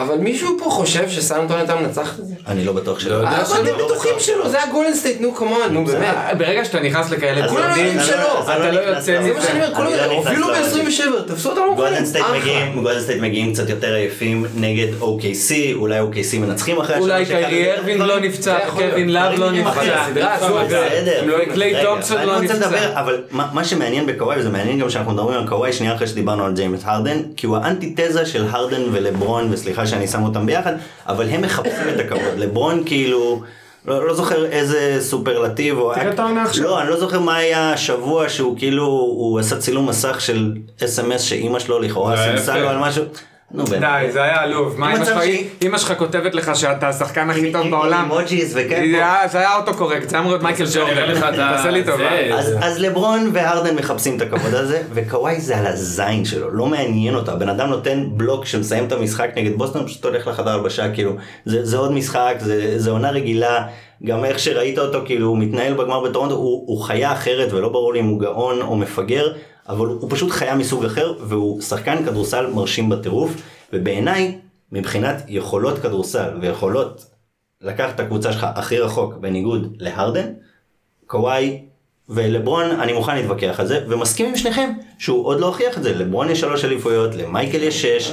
[0.00, 2.34] אבל מישהו פה חושב שסן אנטוניו הייתה מנצחת את זה?
[2.48, 3.14] אני לא בטוח שלא.
[3.14, 6.14] יודע אבל שלא, אתם בטוחים שלא, זה הגולדן סטייט, נו come on, נו באמת.
[6.16, 8.42] אה, ברגע שאתה נכנס לכאלה פרטים, יודעים לא- שלא.
[8.42, 9.22] אתה לא נכנס יוצא לזה.
[9.28, 10.84] זה מה שאני אומר, כולם לא הובילו לרעיון.
[10.84, 11.92] ב-27, תפסו אותם מוכנים.
[11.94, 12.70] אחלה.
[12.74, 17.48] גולדן סטייט מגיעים קצת יותר עייפים נגד OKC, אולי OKC מנצחים אחרי אולי השלוש אחד.
[17.48, 18.58] קיירי ארווינג לא נפצע.
[18.70, 20.06] קווין לאב לא נפצע.
[20.16, 23.00] לא- קליי תומפסון לא נפצע.
[23.00, 26.44] אבל מה מה שמעניין בקוואי, וזה מעניין גם שאנחנו מדברים על קוואי שנייה אחרי שדיברנו
[26.44, 30.72] על ג'יימס הרדן, כי הוא האנטיתזה של הרדן ולברון, וסליחה שאני שם אותם ביחד,
[31.06, 32.38] אבל הם מחפשים את הכבוד.
[32.38, 33.42] לברון כאילו...
[33.86, 35.94] לא, לא זוכר איזה סופרלטיב או...
[35.94, 36.64] תראה את העונה עכשיו.
[36.64, 40.52] לא, אני לא זוכר מה היה השבוע שהוא כאילו, הוא עשה צילום מסך של
[40.84, 42.58] אס.אם.אס שאימא שלו לכאורה היה סימסה.
[42.58, 43.04] לו על משהו.
[43.54, 43.80] נו באמת.
[43.80, 44.74] די, זה היה עלוב.
[44.80, 48.08] מה אמא שלך, שהיא- אמא שלך כותבת לך שאתה השחקן הכי טוב עם בעולם.
[48.12, 48.90] אימוג'יז וכאלה.
[48.92, 50.94] זה היה- זה היה auto correct, זה היה אמור להיות מייקל ג'ורדן.
[51.56, 52.08] תעשה לי טובה.
[52.38, 57.32] אז, לברון והרדן מחפשים את הכבוד הזה, וקוואי זה על הזין שלו, לא מעניין אותו.
[57.32, 61.12] הבן אדם נותן בלוק שמסיים את המשחק נגד בוסטון, פשוט הולך לחדר הלבשה, כאילו,
[61.44, 63.66] זה, זה עוד משחק, זה, זה עונה רגילה,
[64.04, 67.92] גם איך שראית אותו, כאילו, הוא מתנהל בגמר בטורונטו, הוא, הוא חיה אחרת, ולא ברור
[67.92, 69.32] לי אם הוא גאון או מפגר,
[69.68, 73.32] אבל הוא, פשוט חיה מסוג אחר, והוא שחקן כדורסל מרשים בטירוף,
[73.72, 74.38] ובעיניי,
[74.72, 77.06] מבחינת יכולות כדורסל ויכולות
[77.60, 80.26] לקחת את הקבוצה שלך הכי רחוק בניגוד להרדן,
[81.06, 81.62] קוואי
[82.08, 85.94] ולברון, אני מוכן להתווכח על זה, ומסכים עם שניכם שהוא עוד לא הוכיח את זה.
[85.94, 88.12] לברון יש שלוש אליפויות, למייקל יש שש.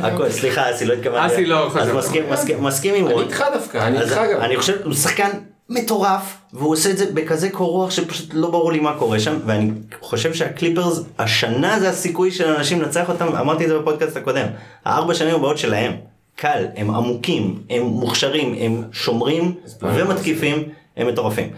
[0.00, 1.34] הכל- סליחה, אסי, לא התכוונתי.
[1.34, 1.90] אסי לא אז.
[1.90, 3.22] מסכים- מסכים- מסכים עם אני רון.
[3.24, 4.40] איתך דווקא, אני איתך גם.
[4.40, 5.30] אני חושב, הוא שחקן
[5.68, 9.38] מטורף, והוא עושה את זה בכזה קור רוח שפשוט לא ברור לי מה קורה שם,
[9.46, 14.46] ואני חושב שהקליפרס, השנה זה הסיכוי של אנשים לנצח אותם, אמרתי את זה בפודקאסט הקודם,
[14.84, 15.92] הארבע שנים הבאות שלהם,
[16.36, 20.62] קל, הם עמוקים, הם מוכשרים, הם שומרים ומתקיפים,
[20.96, 21.50] הם מטורפים.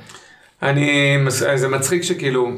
[0.62, 1.16] אני,
[1.54, 2.48] זה מצחיק שכאילו,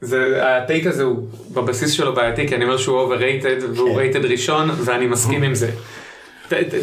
[0.00, 3.96] זה, הטייק הזה הוא בבסיס שלו בעייתי, כי אני אומר שהוא overrated והוא כן.
[3.96, 5.70] רייטד ראשון, ואני מסכים עם זה.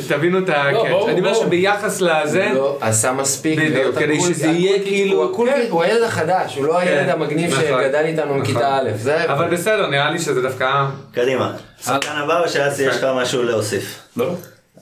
[0.08, 1.34] תבינו את הקאץ', ברור, אני אומר.
[1.34, 3.60] שביחס לזה, לא עשה מספיק.
[3.60, 7.52] בדיוק, להיות כדי שזה יהיה כאילו- הוא הקול- הוא הילד החדש, הוא לא הילד המגניב
[7.52, 7.64] נכון.
[7.64, 8.40] שגדל איתנו נכון.
[8.42, 8.90] מכיתה א'.
[8.96, 9.34] זה...
[9.34, 10.86] אבל בסדר, נראה לי שזה דווקא...
[11.14, 14.00] קדימה, שחקן הבא או שאסי יש לך משהו להוסיף?
[14.18, 14.30] לא?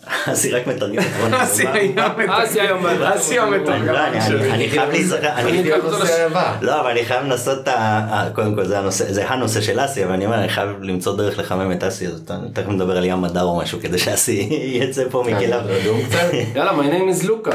[0.08, 1.34] אסי רק מתרגם את רון.
[1.34, 1.98] אסי היום
[2.30, 3.12] אסי היום מתרגם.
[3.14, 3.58] אסי היום לא,
[4.06, 4.54] אני- מתרגם.
[4.54, 5.30] אני חייב להיזכר.
[6.62, 8.28] לא, אבל אני חייב לנסות את ה...
[8.36, 11.40] קודם כל זה הנושא, זה הנושא של אסי, אבל אני אומר, אני חייב למצוא דרך
[11.40, 14.48] לחמם את אסי, אז אתה- תכף נדבר על ים הדר או משהו, כדי שאסי
[14.82, 15.62] יצא פה מכליו.
[16.56, 17.52] יאללה, my name is לוקה.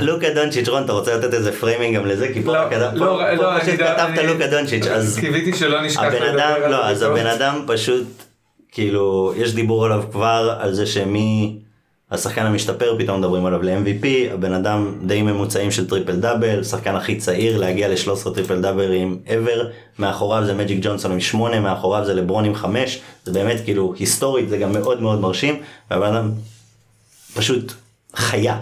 [0.00, 2.28] לוקה, דונצ'יץ', רון, אתה רוצה לתת איזה framing גם לזה?
[2.32, 6.22] כי פה לא, רק לא, לא, פשוט כתבת לוקה דונצ'יץ', אז קיוויתי שלא נשכח הבן
[6.22, 7.02] לדבר אדם, על לא, זה אז.
[7.02, 8.04] הבן אדם פשוט,
[8.72, 11.58] כאילו, יש דיבור עליו כבר, על זה שמי
[12.10, 17.16] השחקן המשתפר, פתאום מדברים עליו ל-MVP, הבן אדם די ממוצעים של טריפל דאבל, שחקן הכי
[17.16, 19.64] צעיר להגיע ל-13 טריפל דאבלים ever,
[19.98, 24.48] מאחוריו זה מג'יק ג'ונסון עם 8, מאחוריו זה לברון עם 5, זה באמת כאילו היסטורית,
[24.48, 26.30] זה גם מאוד מאוד מרשים, והבן אדם
[27.34, 27.72] פשוט
[28.14, 28.60] חיה.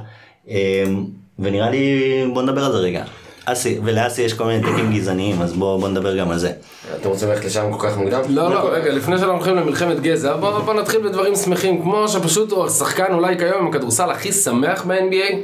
[0.49, 1.05] אמ,
[1.39, 3.05] ונראה לי, בוא נדבר על זה רגע.
[3.45, 6.53] אסי, ולאסי יש כל מיני טקים גזעניים, אז בוא, בוא נדבר גם על זה.
[7.01, 8.21] אתם רוצים ללכת לשם כל כך מוקדם?
[8.29, 12.53] לא, לא, רגע, לפני שאנחנו הולכים למלחמת גזע, בוא בוא נתחיל בדברים שמחים, כמו שפשוט
[12.53, 15.35] הוא השחקן אולי כיום עם הכדורסל הכי שמח ב-NBA.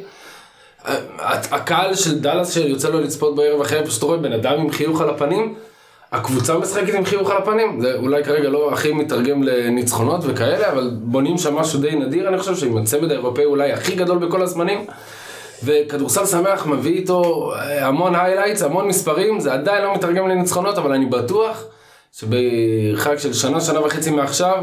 [1.50, 5.10] הקהל של דאלאס שיוצא לו לצפות בערב אחר, פשוט רואה בן אדם עם חיוך על
[5.10, 5.54] הפנים,
[6.12, 10.90] הקבוצה משחקת עם חיוך על הפנים, זה אולי כרגע לא הכי מתרגם לניצחונות וכאלה, אבל
[10.92, 14.84] בונים שם משהו די נדיר, אני חושב שעם הצמד האירופאי אולי הכי גדול בכל הזמנים.
[15.64, 20.92] וכדורסל שמח מביא איתו אה, המון היילייטס, המון מספרים, זה עדיין לא מתרגם לניצחונות, אבל
[20.92, 21.64] אני בטוח
[22.12, 24.62] שבחג של שנה, שנה וחצי מעכשיו,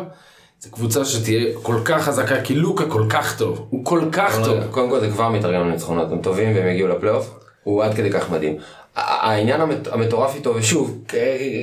[0.60, 4.68] זו קבוצה שתהיה כל כך חזקה, כי לוקה כל כך טוב, הוא כל כך טוב.
[4.72, 7.30] קודם כל זה כבר מתרגם לניצחונות, הם טובים והם יגיעו לפלייאוף,
[7.64, 8.56] הוא עד כדי כך מדהים.
[8.96, 11.16] העניין המט- המטורף איתו, ושוב, כ-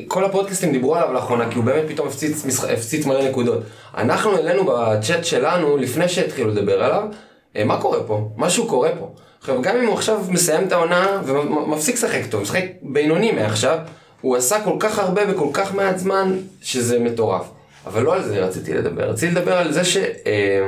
[0.08, 3.58] כל הפודקאסטים דיברו עליו לאחרונה, כי הוא באמת פתאום הפציץ, הפציץ מלא נקודות.
[3.96, 7.02] אנחנו העלינו בצ'אט שלנו, לפני שהתחילו לדבר עליו,
[7.56, 8.28] אה, מה קורה פה?
[8.36, 9.10] משהו קורה פה.
[9.44, 13.78] עכשיו, גם אם הוא עכשיו מסיים את העונה ומפסיק לשחק טוב, משחק בינוני מעכשיו,
[14.20, 17.46] הוא עשה כל כך הרבה בכל כך מעט זמן, שזה מטורף.
[17.86, 19.96] אבל לא על זה רציתי לדבר, רציתי לדבר על זה ש...
[19.96, 20.60] אה,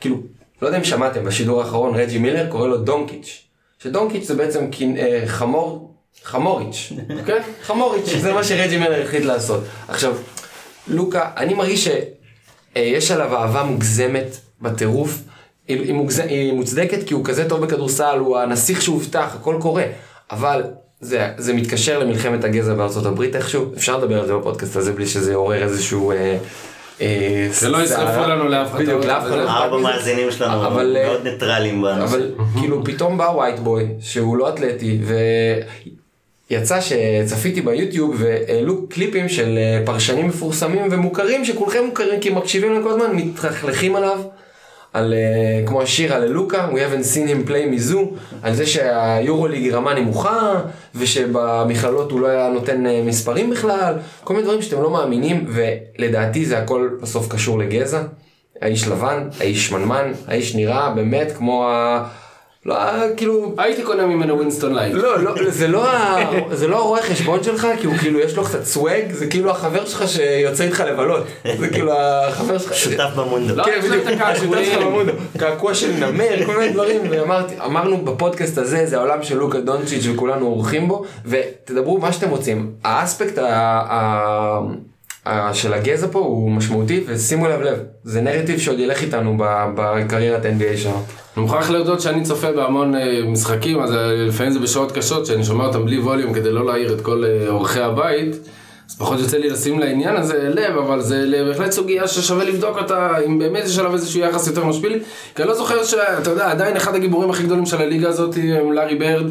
[0.00, 0.16] כאילו,
[0.62, 3.42] לא יודע אם שמעתם, בשידור האחרון רג'י מילר קורא לו דונקיץ'.
[3.78, 4.66] שדונקיץ' זה בעצם
[4.98, 6.92] אה, חמור, חמוריץ',
[7.26, 7.42] כן?
[7.66, 9.64] חמוריץ', זה מה שרג'י מילר החליט לעשות.
[9.88, 10.16] עכשיו,
[10.88, 11.88] לוקה, אני מרגיש
[12.74, 15.18] שיש עליו אהבה מוגזמת בטירוף.
[15.68, 16.18] היא, היא, מוגז...
[16.18, 19.84] היא מוצדקת כי הוא כזה טוב בכדורסל, הוא הנסיך שהובטח, הכל קורה.
[20.30, 20.62] אבל
[21.00, 25.06] זה, זה מתקשר למלחמת הגזע בארצות הברית איכשהו, אפשר לדבר על זה בפודקאסט הזה בלי
[25.06, 26.12] שזה יעורר איזשהו...
[26.12, 26.38] אה,
[27.00, 28.26] אה, שלא ישרפו סערה.
[28.26, 28.78] לנו לאף אחד.
[28.78, 29.78] בדיוק, לאף אחד לא ארבע.
[29.78, 32.16] מאזינים שלנו אבל, אה, מאוד ניטרלים בנושא.
[32.16, 34.98] אבל כאילו פתאום בא ווייט בוי שהוא לא אתלטי
[36.50, 42.82] ויצא שצפיתי ביוטיוב והעלו קליפים של אה, פרשנים מפורסמים ומוכרים שכולכם מוכרים כי מקשיבים להם
[42.82, 44.18] כל הזמן מתלכלכים עליו.
[44.94, 48.10] על אה, כמו השיר על לוקה, we haven't seen him play,
[48.42, 50.60] על זה שהיורוליג רמה נמוכה,
[50.94, 56.44] ושבמכללות הוא לא היה נותן אה, מספרים בכלל, כל מיני דברים שאתם לא מאמינים, ולדעתי
[56.46, 58.02] זה הכל בסוף קשור לגזע.
[58.62, 62.04] האיש לבן, האיש שמנמן, האיש נראה באמת כמו ה...
[62.66, 62.76] לא,
[63.16, 63.54] כאילו...
[63.58, 64.94] הייתי קונה ממנו ווינסטון לייט.
[64.94, 66.16] לא, לא, זה לא, ה...
[66.52, 69.84] זה לא הרואה חשבון שלך, כי הוא כאילו, יש לו קצת סוואג, זה כאילו החבר
[69.84, 71.24] שלך שיוצא איתך לבלות.
[71.58, 72.74] זה כאילו החבר שלך.
[72.74, 73.54] שותף במונדו.
[73.56, 74.52] לא, כן, יש לו בדיוק, את הקעקועים.
[74.54, 75.12] השותף שלך במונדו.
[75.38, 80.04] קעקוע של נמר, כל מיני דברים, ואמרתי, אמרנו בפודקאסט הזה, זה העולם של לוקה דונצ'יץ'
[80.14, 82.70] וכולנו אורחים בו, ותדברו מה שאתם רוצים.
[82.84, 84.60] האספקט ה-
[85.52, 89.36] של הגזע פה הוא משמעותי, ושימו לב לב, זה נרטיב שעוד ילך איתנו
[89.74, 91.02] בקריירת NBA שלנו.
[91.36, 95.44] אני מוכרח להודות שאני צופה בהמון אה, משחקים, אז אה, לפעמים זה בשעות קשות, שאני
[95.44, 98.36] שומע אותם בלי ווליום כדי לא להעיר את כל אה, אורחי הבית.
[98.90, 103.16] אז פחות יוצא לי לשים לעניין הזה לב, אבל זה בהחלט סוגיה ששווה לבדוק אותה,
[103.26, 104.98] אם באמת יש עליו איזשהו יחס יותר משפיל.
[105.34, 108.72] כי אני לא זוכר שאתה יודע, עדיין אחד הגיבורים הכי גדולים של הליגה הזאת הם
[108.72, 109.26] לארי ברד.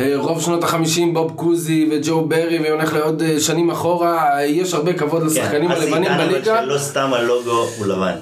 [0.00, 4.44] אה, רוב שנות החמישים בוב קוזי וג'ו ברי, ואם הולך לעוד אה, שנים אחורה, אה,
[4.44, 6.60] יש הרבה כבוד לשחקנים כן, אסי הלבנים בליגה.
[6.64, 8.14] שלא סתם הלוגו הוא לבן.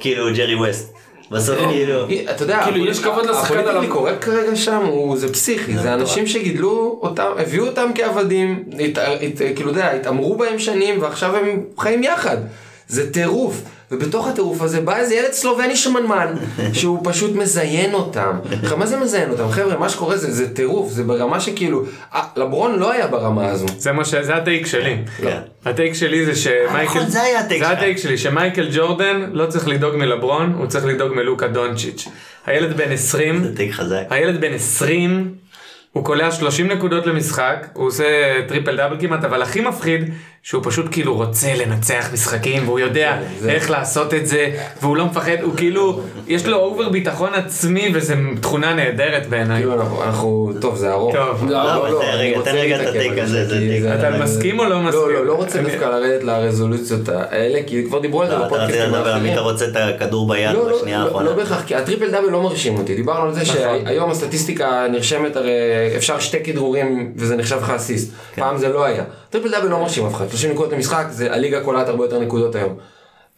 [0.00, 0.92] כאילו ג'רי ווסט.
[1.30, 2.06] בסוף כאילו...
[2.30, 3.90] אתה יודע, כאילו, יש כבוד לשחקן הפוליטיקלי עליו.
[3.92, 9.42] correct כרגע שם, הוא- זה פסיכי, זה אנשים שגידלו אותם, הביאו אותם כעבדים, הת- הת-
[9.56, 12.36] כאילו, אתה יודע, התעמרו בהם שנים ועכשיו הם חיים יחד.
[12.88, 13.62] זה טירוף.
[13.92, 16.34] ובתוך הטירוף הזה בא איזה ילד סלובני שמנמן,
[16.78, 18.38] שהוא פשוט מזיין אותם.
[18.62, 19.50] עכשיו, מה זה מזיין אותם?
[19.50, 21.82] חבר'ה, מה שקורה זה, זה טירוף, זה ברמה שכאילו,
[22.14, 23.66] אה, לברון לא היה ברמה הזו.
[23.78, 24.14] זה מה ש...
[24.14, 24.96] זה הטייק שלי.
[25.16, 25.40] כן.
[25.64, 26.84] הטייק שלי זה שמייקל...
[26.84, 27.78] נכון, זה היה הטייק זה שלך.
[27.78, 32.08] הטייק שלי, שמייקל ג'ורדן לא צריך לדאוג מלברון, הוא צריך לדאוג מלוקה דונצ'יץ'.
[32.46, 34.02] הילד בן 20, זה תיק חזק.
[34.10, 35.34] הילד בן 20,
[35.92, 38.04] הוא קולע 30 נקודות למשחק, הוא עושה
[38.48, 40.10] טריפל דאבל כמעט, אבל הכי מפחיד,
[40.44, 44.50] שהוא פשוט כאילו רוצה לנצח משחקים, והוא יודע זה- איך לעשות את זה,
[44.82, 49.56] והוא לא מפחד, הוא כאילו, יש לו over ביטחון עצמי, וזו תכונה נהדרת בעיניי.
[49.56, 51.14] כאילו, אנחנו- אנחנו, טוב, זה ארוך.
[51.16, 51.50] טוב.
[51.50, 51.86] לא, ארוך.
[51.86, 53.84] אבל אני רגע, רוצה תן רגע את ה take הזה, זה take.
[53.98, 55.00] אתה מסכים או לא מסכים?
[55.02, 58.44] לא, לא, לא רוצה אני- דווקא לרדת לרזולוציות האלה, כי כבר דיברו על זה לא,
[58.46, 59.32] בפודקאסטים לדבר על מי האחרים.
[59.32, 61.24] אתה רוצה את הכדור ביד לא, לא, בשנייה לא, האחרונה.
[61.30, 62.94] לא בהכרח, כי הטריפל דאבל לא מרשים אותי.
[62.94, 63.54] דיברנו על זה נכון.
[63.56, 65.50] שהיום הסטטיסטיקה נרשמת, הרי
[65.96, 68.12] אפשר שתי כדרורים וזה נחשב לך אסיסט.
[68.34, 68.42] כן.
[68.42, 69.02] פעם זה לא היה.
[69.32, 70.28] טריפל דאבל לא מרשים אף אחד.
[70.30, 72.76] 30 נקודות למשחק, זה הליגה קולעת הרבה יותר נקודות היום.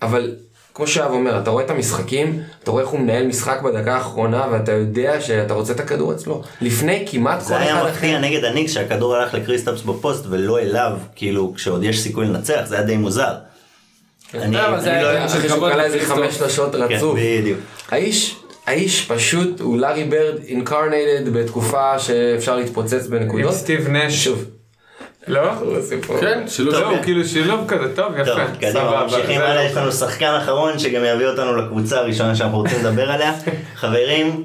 [0.02, 0.35] אבל
[0.74, 4.46] כמו שרב אומר, אתה רואה את המשחקים, אתה רואה איך הוא מנהל משחק בדקה האחרונה,
[4.52, 6.42] ואתה יודע שאתה רוצה את הכדור אצלו.
[6.61, 8.20] לפני כמעט כל זה היה אחד מפתיע אחר.
[8.26, 12.85] נגד הניקס שהכדור הלך לקריסטפס בפוסט ולא אליו, כאילו כשעוד יש סיכוי לנצח, זה היה
[12.85, 13.35] די מוזר.
[14.35, 16.00] אני זה אני לא- אחרי שהוא קלע איזה.
[16.00, 17.18] חמש שלשות כן, רצוף.
[17.18, 17.59] בדיוק.
[17.90, 23.54] האיש, האיש פשוט הוא לארי ברד אינקרנטד בתקופה שאפשר להתפוצץ עם בנקודות.
[23.54, 24.24] סטיב נש.
[24.24, 24.44] שוב.
[25.29, 25.53] לא?
[26.21, 28.47] כן, שילוב לא, כאילו שילוב כזה, טוב, טוב, יפה.
[28.57, 32.59] קדימה, סבבה, ממשיכים הלאה, לא- יש לנו שחקן אחרון שגם יביא אותנו לקבוצה הראשונה שאנחנו
[32.59, 33.33] רוצים לדבר עליה.
[33.81, 34.45] חברים,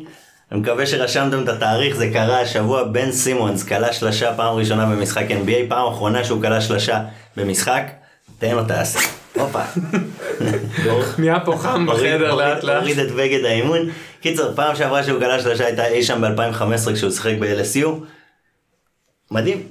[0.52, 5.26] אני מקווה שרשמתם את התאריך, זה קרה השבוע, בן סימונס כלה שלשה פעם ראשונה במשחק
[5.30, 7.00] NBA, פעם אחרונה שהוא כלה שלשה
[7.38, 7.84] במשחק,
[8.40, 9.00] תן לו תעשה.
[9.36, 9.60] הופה.
[11.20, 12.78] נהיה פה חם בחדר לאט לאט.
[12.82, 13.90] הוריד את בגד האימון.
[14.22, 17.88] קיצר, פעם שעברה שהוא גלה שלושה הייתה אי שם ב-2015 כשהוא שיחק ב-LSU.
[19.32, 19.64] מדהים.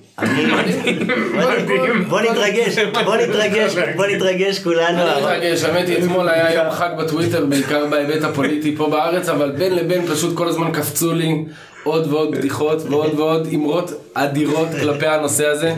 [2.08, 5.02] בוא נתרגש, בוא נתרגש, בוא נתרגש כולנו.
[5.02, 9.50] אני מתרגש, האמת היא אתמול היה יום חג בטוויטר, בעיקר בהיבט הפוליטי פה בארץ, אבל
[9.50, 11.44] בין לבין פשוט כל הזמן קפצו לי
[11.84, 15.74] עוד ועוד בדיחות ועוד ועוד אמרות אדירות כלפי הנושא הזה.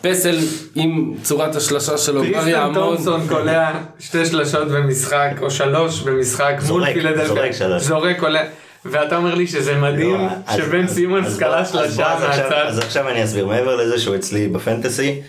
[0.00, 0.38] פסל
[0.74, 2.74] עם צורת השלשה שלו כבר יעמוד.
[2.74, 7.26] תומפסון קולע שתי שלשות במשחק, או שלוש במשחק, מול זורק, פילדלפיה.
[7.26, 7.82] זורק שלוש.
[7.82, 8.42] זורק, קולע.
[8.84, 13.06] ואתה אומר לי שזה מדהים לא, שבן סימונס אז קלע בוא- אז עכשיו- מהצד.
[13.06, 15.20] אני אסביר, מעבר לזה שהוא אצלי בפנטסי,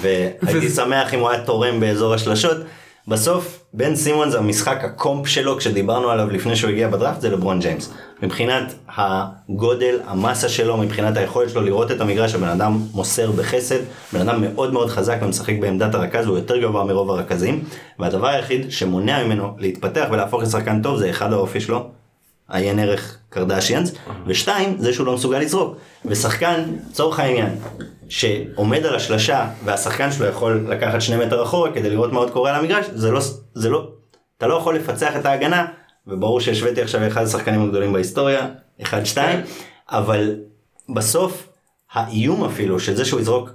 [0.00, 2.56] והייתי שמח אם הוא היה תורם באזור השלשות,
[3.08, 7.92] בסוף בן סימונס המשחק הקומפ שלו כשדיברנו עליו לפני שהוא הגיע בדראפט זה לברון ג'יימס.
[8.22, 13.78] מבחינת הגודל, המסה שלו, מבחינת היכולת שלו לראות את המגרש, הבן אדם מוסר בחסד,
[14.12, 17.64] בן אדם מאוד מאוד חזק ומשחק בעמדת הרכז, הוא יותר גבוה מרוב הרכזים,
[17.98, 21.90] והדבר היחיד שמונע ממנו להתפתח ולהפוך לשחקן טוב זה אחד האופי שלו,
[22.52, 23.92] עיין ערך קרדשיאנס,
[24.26, 25.76] ושתיים, זה שהוא לא מסוגל לזרוק.
[26.04, 27.54] ושחקן, לצורך העניין,
[28.08, 32.50] שעומד על השלשה, והשחקן שלו יכול לקחת שני מטר אחורה כדי לראות מה עוד קורה
[32.50, 33.20] על המגרש, זה לא,
[33.54, 33.88] זה לא,
[34.38, 35.66] אתה לא יכול לפצח את ההגנה,
[36.06, 38.48] וברור שהשוויתי עכשיו אחד השחקנים הגדולים בהיסטוריה,
[38.82, 39.40] אחד שתיים,
[39.88, 40.36] אבל
[40.94, 41.48] בסוף,
[41.92, 43.50] האיום אפילו של זה שהוא יזרוק,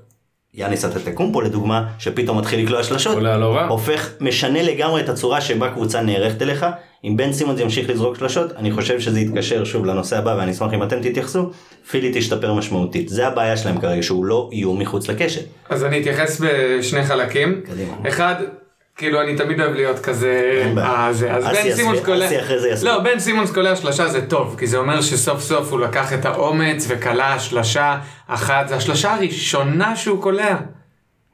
[0.58, 3.62] יאניס אטטקומפו לדוגמה, שפתאום מתחיל לקלוע שלשות, לא.
[3.67, 6.65] הופך, משנה לגמרי את הצורה שבה קבוצה נערכת אליך.
[7.04, 10.74] אם בן סימונס ימשיך לזרוק שלשות, אני חושב שזה יתקשר שוב לנושא הבא ואני אשמח
[10.74, 11.50] אם אתם תתייחסו,
[11.91, 13.10] פילי תשתפר משמעותית.
[13.10, 15.46] זה הבעיה שלהם כרגע, שהוא לא איום מחוץ לקשת.
[15.70, 17.62] אז אני אתייחס בשני חלקים.
[17.65, 17.93] קדימה.
[18.08, 18.36] אחד,
[18.98, 20.64] כאילו אני תמיד אוהב להיות כזה.
[20.78, 22.28] אה, אז בן סימונס קולע.
[22.84, 26.26] לא, בן סימונס קולע שלושה זה טוב, כי זה אומר שסוף סוף הוא לקח את
[26.26, 30.56] האומץ וקלע שלושה אחת, זה השלושה הראשונה שהוא קולע.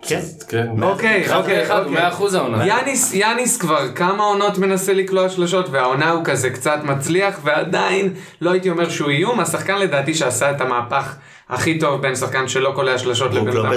[0.07, 0.19] כן.
[0.47, 0.67] כן.
[0.81, 1.91] אוקיי, אחד אוקיי, אוקיי.
[1.91, 2.67] מאה אחוז העונה.
[2.67, 8.51] יאניס, יאניס כבר כמה עונות מנסה לקלוע שלושות, והעונה הוא כזה קצת מצליח, ועדיין לא
[8.51, 11.15] הייתי אומר שהוא איום, השחקן לדעתי שעשה את המהפך
[11.49, 13.71] הכי טוב בין שחקן שלא קולע שלושות לבן אדם.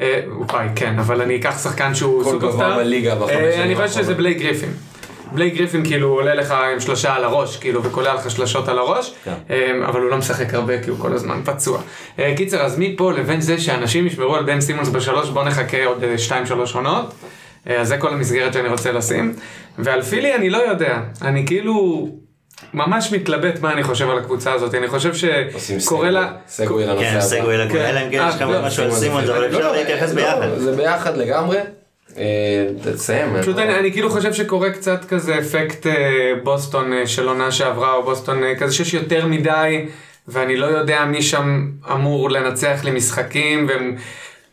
[0.00, 2.70] אה, וואי, כן, אבל אני אקח שחקן שהוא כל סופרסטאר.
[2.70, 4.14] גבוה בליגה בחמש אה, שנים אני חושב שזה.
[4.14, 4.70] בלייק גריפין.
[5.32, 9.14] בלייק גריפין כאילו עולה לך עם שלושה על הראש, כאילו, וקולע לך שלשות על הראש,
[9.24, 9.32] כן.
[9.50, 11.80] אה, אבל הוא לא משחק הרבה כי הוא כל הזמן פצוע.
[12.36, 16.18] קיצר, אז מפה לבין זה שאנשים ישמרו על בן סימונס בשלוש, בוא נחכה עוד אה,
[16.18, 17.14] שתיים שלוש עונות.
[17.66, 19.34] אז זה כל המסגרת שאני רוצה לשים.
[19.78, 22.08] ועל פילי אני לא יודע, אני כאילו
[22.74, 25.12] ממש מתלבט מה אני חושב על הקבוצה הזאת, אני חושב
[25.78, 26.32] שקורה לה...
[26.48, 27.20] סגווי לנושא כן, הבא.
[27.20, 27.84] סגווי לגבי, כן.
[27.84, 29.46] אלא אם כן יש לך אה, לא, משהו על סימונס סימונס, זה אבל.
[29.46, 30.58] אפשר לא, להתייחס לא, ביחד.
[30.58, 31.58] זה ביחד לגמרי.
[32.18, 33.28] אה, תסיים.
[33.40, 35.92] פשוט אני, אני כאילו חושב שקורה קצת כזה אפקט אה,
[36.42, 39.86] בוסטון אה, של עונה שעברה, או בוסטון אה, כזה שיש יותר מדי,
[40.28, 43.68] ואני לא יודע מי שם אמור לנצח לי משחקים,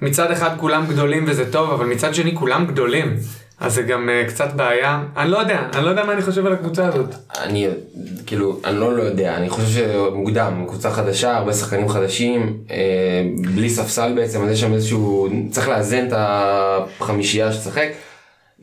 [0.02, 3.15] ומצד אחד כולם גדולים וזה טוב, אבל מצד שני כולם גדולים.
[3.60, 5.04] אז זה גם אה, קצת בעיה.
[5.17, 7.15] אני לא יודע, אני לא יודע מה אני חושב על הקבוצה הזאת.
[7.43, 7.67] אני
[8.26, 12.76] כאילו, אני לא, לא יודע, אני חושב שמוקדם, קבוצה חדשה, הרבה שחקנים חדשים, אה,
[13.56, 17.89] בלי ספסל בעצם, אז יש שם איזשהו, צריך לאזן את החמישייה שתשחק.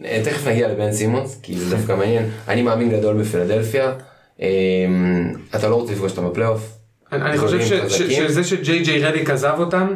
[0.04, 2.24] אה, תכף נגיע לבן סימונס, כי זה דווקא מעניין.
[2.48, 3.92] אני מאמין גדול בפילדלפיה.
[4.42, 4.46] אה,
[5.54, 6.72] אתה לא רוצה לפגוש אותם בפלייאוף.
[7.12, 8.02] אני אני חושב ש- ש-.
[8.12, 9.86] שזה שג'יי ג'יי רדיק עזב אותם,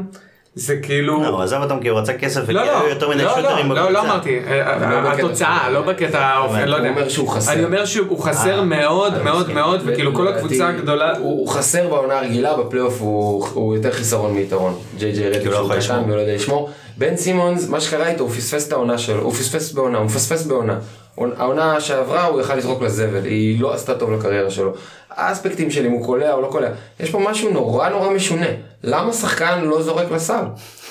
[0.55, 1.23] זה כאילו...
[1.23, 3.73] לא, הוא עזב אותם כי הוא רצה כסף לא, היו לא, יותר מדי לא, שוטרים
[3.73, 3.91] לא, בקבוצה.
[3.91, 6.91] לא, לא אמרתי, אה, לא בקטע התוצאה, לא בקטע האופן, לא הוא יודע.
[6.91, 7.53] אומר שהוא חסר.
[7.53, 9.55] אני אומר שהוא חסר אה, מאוד מאוד מסכים.
[9.55, 14.35] מאוד, וכאילו כל הקבוצה הגדולה, הוא הוא חסר בעונה הרגילה, בפלייאוף הוא הוא יותר חיסרון
[14.35, 14.79] מיתרון.
[14.99, 16.01] ג'יי ג'יי רדיק הוא לא שהוא קטן לשמור.
[16.01, 16.71] והוא לא יודע לשמור.
[16.97, 20.47] בן סימונס, מה שקרה איתו, הוא פספס את העונה שלו, הוא פספס בעונה, הוא מפספס
[20.47, 20.79] בעונה.
[21.37, 24.73] העונה שעברה הוא יכל לזרוק לזבל, היא לא עשתה טוב לקריירה שלו.
[25.21, 26.69] האספקטים של אם הוא קולע או לא קולע,
[27.01, 28.47] יש פה משהו נורא נורא משונה.
[28.85, 30.45] למה שחקן לא זורק לסל?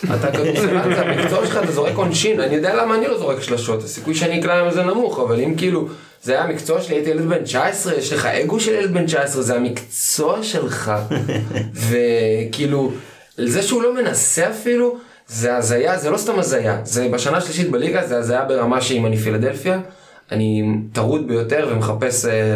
[0.04, 3.84] אתה כדורסלן, זה המקצוע שלך, אתה זורק עונשין, אני יודע למה אני לא זורק שלשות,
[3.84, 5.88] הסיכוי שאני אקלע עם זה נמוך, אבל אם כאילו,
[6.24, 9.42] זה היה המקצוע שלי, הייתי ילד בן 19, יש לך אגו של ילד בן 19,
[9.42, 10.92] זה המקצוע שלך,
[11.90, 12.92] וכאילו,
[13.38, 18.08] זה שהוא לא מנסה אפילו, זה הזיה, זה לא סתם הזיה, זה בשנה השלישית בליגה,
[18.08, 19.80] זה הזיה ברמה שאם אני פילדלפיה,
[20.32, 20.64] אני
[20.94, 22.54] טרוד ביותר ומחפש אה,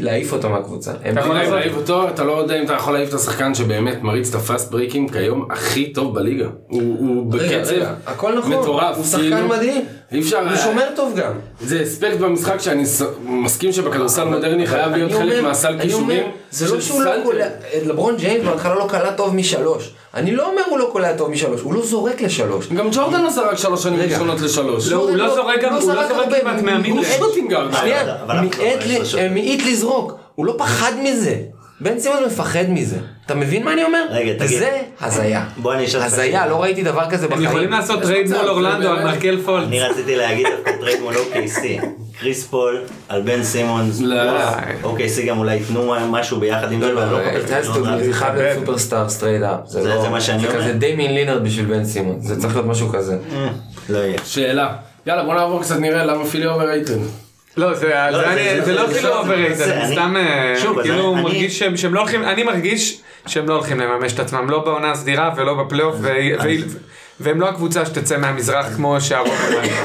[0.00, 0.92] להעיף אותו מהקבוצה.
[1.12, 4.28] אתה יכול להעיף אותו, אתה לא יודע אם אתה יכול להעיף את השחקן שבאמת מריץ
[4.28, 6.46] את הפאסט ברייקים כיום הכי טוב בליגה.
[6.68, 7.74] הוא- בקצב
[8.12, 8.96] נכון, מטורף.
[8.96, 10.38] הוא שחקן כאילו, מדהים, אי אפשר...
[10.48, 11.32] הוא שומר טוב גם.
[11.60, 12.82] זה אספקט במשחק שאני
[13.24, 16.22] מסכים שבכדורסל מודרני חייב להיות חלק מהסל כישורים.
[16.50, 17.10] זה לא שהוא לא.
[17.24, 17.46] קולע,
[17.86, 19.94] לברון ג'יימס בהתחלה לא קלע טוב משלוש.
[20.14, 22.68] אני לא אומר הוא לא קולע טוב משלוש, הוא לא זורק לשלוש.
[22.72, 24.00] גם ג'ורדן לא זרק שלוש שנים.
[24.00, 24.88] ראשונות לשלוש.
[24.92, 26.08] לא, הוא לא זורק גם- הוא לא זורק
[26.42, 26.90] כמעט מהמידל.
[26.90, 27.74] הוא שוטינגארד.
[27.74, 28.34] שנייה, לא.
[29.18, 31.36] אה, מעיט לזרוק, הוא לא פחד מזה.
[31.80, 32.96] בן סימון מפחד מזה.
[33.26, 34.04] אתה מבין מה אני אומר?
[34.10, 34.58] רגע, תגיד.
[34.58, 35.44] זה הזיה.
[35.56, 36.46] בוא אני אשאל אותך הזיה.
[36.46, 37.44] לא ראיתי דבר כזה הם בחיים.
[37.48, 39.66] יכולים לעשות טרייד מול זה אורלנדו על מרקל פולץ.
[39.68, 41.84] אני רציתי להגיד דווקא טרייד מול OKC.
[42.20, 44.00] קריס פול על בן סימונס.
[44.00, 44.50] לא.
[44.84, 46.92] OKC גם אולי ייתנו משהו ביחד עם זה.
[46.92, 48.00] לא It מחפש has to ג'ורדן.
[48.00, 49.58] be, זה חייב להיות סופרסטאר straight up.
[49.66, 50.60] זה- זה מה שאני זה אומר.
[50.60, 52.16] כזה דיימין לינארד בשביל בן סימונס.
[52.20, 53.16] זה צריך להיות משהו כזה.
[53.88, 54.18] לא יהיה.
[54.24, 54.76] שאלה.
[55.06, 56.96] יאללה בוא נעבור קצת נראה למה פילי overrated.
[57.56, 62.42] לא, זה לא זה- כאילו overrated, זה- סתם אה, כאילו מרגיש שהם לא הולכים, אני
[62.42, 65.96] מרגיש שהם לא הולכים לממש את עצמם, לא בעונה הסדירה ולא בפלייאוף,
[67.20, 69.34] והם לא הקבוצה שתצא מהמזרח כמו שהרוב.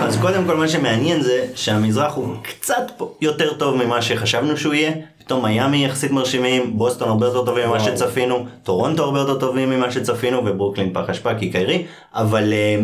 [0.01, 4.91] אז קודם כל מה שמעניין זה שהמזרח הוא קצת יותר טוב ממה שחשבנו שהוא יהיה.
[5.19, 9.91] פתאום מיאמי יחסית מרשימים, בוסטון הרבה יותר טובים ממה שצפינו, טורונטו הרבה יותר טובים ממה
[9.91, 12.79] שצפינו, וברוקלין פח אשפה כי קיירי, אבל אה,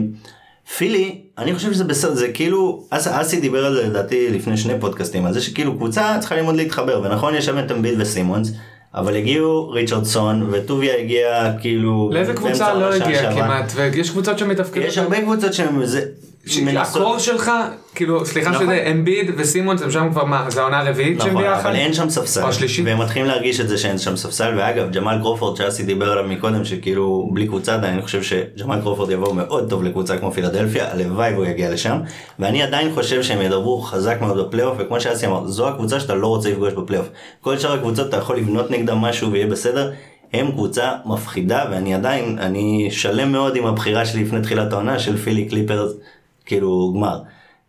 [0.77, 4.73] פילי, אני חושב שזה בסדר, זה כאילו, אס- אסי דיבר על זה לדעתי לפני שני
[4.79, 8.51] פודקאסטים, על זה שכאילו קבוצה צריכה ללמוד להתחבר, ונכון יש שם את אמביד וסימונס,
[8.95, 12.09] אבל הגיעו ריצ'רדסון, וטוביה הגיע כאילו...
[12.13, 13.43] לאיזה קבוצה לא הגיע שעברה.
[13.45, 14.85] כמעט, ויש קבוצות שמתפקדות.
[14.87, 15.85] יש הרבה קבוצות שהן...
[15.85, 16.05] זה-
[16.77, 17.51] הקור שלך,
[17.95, 18.65] כאילו, סליחה נכון.
[18.65, 21.59] שזה אמביד וסימונס, הם שם כבר מה, זה העונה הרביעית שהם נכון, ביחד?
[21.59, 22.85] אבל אין שם ספסל, או השלישית?
[22.85, 26.65] והם מתחילים להרגיש את זה שאין שם ספסל, ואגב, ג'מאל קרופורד שאסי דיבר עליו מקודם,
[26.65, 31.33] שכאילו בלי קבוצה עדיין, אני חושב שג'מאל קרופורד יבוא מאוד טוב לקבוצה כמו פילדלפיה, הלוואי
[31.33, 31.97] והוא יגיע לשם,
[32.39, 36.27] ואני עדיין חושב שהם ידברו חזק מאוד בפלייאוף, וכמו שאסי אמר, זו הקבוצה שאתה לא
[36.27, 37.07] רוצה לפגוש בפלייאוף.
[37.41, 39.91] כל שאר הקבוצות אתה יכול לבנות נגדם משהו ויהיה בסדר.
[40.33, 45.17] הם קבוצה מפחידה ואני עדיין, אני שלם מאוד עם הבחירה שלי לפני תחילת העונה של
[45.17, 45.91] פילי קליפרס,
[46.45, 47.19] כאילו גמר.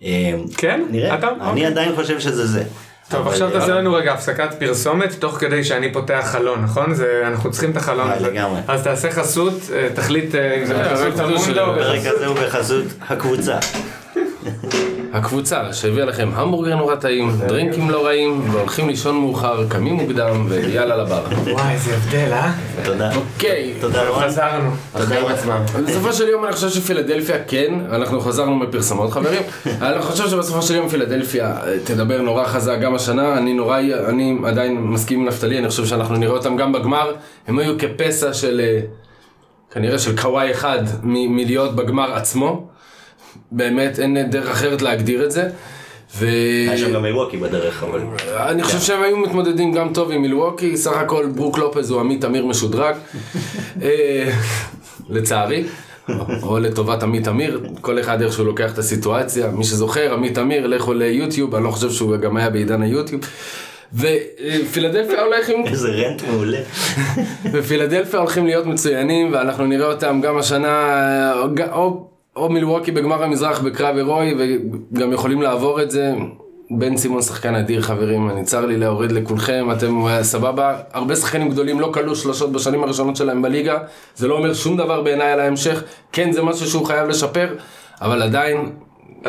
[0.02, 0.08] אה,
[0.56, 0.84] כן?
[0.90, 1.28] נראה, אתה?
[1.28, 1.66] אני אוקיי.
[1.66, 2.62] עדיין חושב שזה זה.
[3.10, 6.94] טוב, אבל- עכשיו תעשה לנו רגע הפסקת פרסומת, תוך כדי שאני פותח חלון, נכון?
[6.94, 8.30] זה, אנחנו צריכים את החלון אה, הזה.
[8.30, 8.60] לגמרי.
[8.68, 12.14] אז תעשה חסות, אה, תחליט אה, אם זה בחסות של- או הפרק בחסות...
[12.16, 13.58] הזה הוא בחסות הקבוצה.
[15.16, 20.96] הקבוצה שהביאה לכם המבורגר נורא טעים, דרינקים לא רעים, והולכים לישון מאוחר, קמים מוקדם, ויאללה
[20.96, 21.22] לבר.
[21.52, 22.52] וואי, איזה הבדל, אה?
[22.84, 23.10] תודה.
[23.16, 23.74] אוקיי.
[23.80, 24.22] תודה רון.
[24.24, 24.70] חזרנו.
[24.94, 25.62] החיים עצמם.
[25.86, 29.42] בסופו של יום אני חושב שפילדלפיה כן, אנחנו חזרנו מפרסמות חברים,
[29.82, 34.38] אני חושב שבסופו של יום פילדלפיה אה, תדבר נורא חזק גם השנה, אני נורא, אני
[34.46, 37.12] עדיין מסכים עם נפתלי, אני חושב שאנחנו נראה אותם גם בגמר,
[37.48, 38.80] הם היו כפסע של, אה,
[39.70, 42.66] כנראה של קוואי אחד מ- מלהיות בגמר עצמו,
[43.52, 45.48] באמת אין דרך אחרת להגדיר את זה.
[46.16, 46.26] ו...
[46.68, 48.00] היה שם גם מילווקי בדרך, אבל...
[48.36, 52.24] אני חושב שהם היו מתמודדים גם טוב עם מילווקי, סך הכל ברוק לופז הוא עמית
[52.24, 52.94] אמיר משודרג,
[53.82, 54.30] אה,
[55.08, 55.64] לצערי,
[56.42, 60.66] או לטובת עמית אמיר, כל אחד איך שהוא לוקח את הסיטואציה, מי שזוכר, עמית אמיר,
[60.66, 63.20] לכו ליוטיוב, אני לא חושב שהוא גם היה בעידן היוטיוב.
[63.94, 66.58] ופילדלפיה הולך עם איזה רנט מעולה.
[67.52, 71.32] ופילדלפיה הולכים להיות מצוינים ואנחנו נראה אותם גם השנה
[71.72, 76.14] או, או, מילווקי בגמר המזרח בקרב הירואי וגם יכולים לעבור את זה.
[76.70, 81.50] בן סימון שחקן אדיר חברים, אני צר לי להוריד לכולכם, אתם אה, סבבה, הרבה שחקנים
[81.50, 83.78] גדולים לא כלו שלושות בשנים הראשונות שלהם בליגה,
[84.14, 85.82] זה לא אומר שום דבר בעיניי על ההמשך,
[86.12, 87.54] כן זה משהו שהוא חייב לשפר,
[88.00, 88.72] אבל עדיין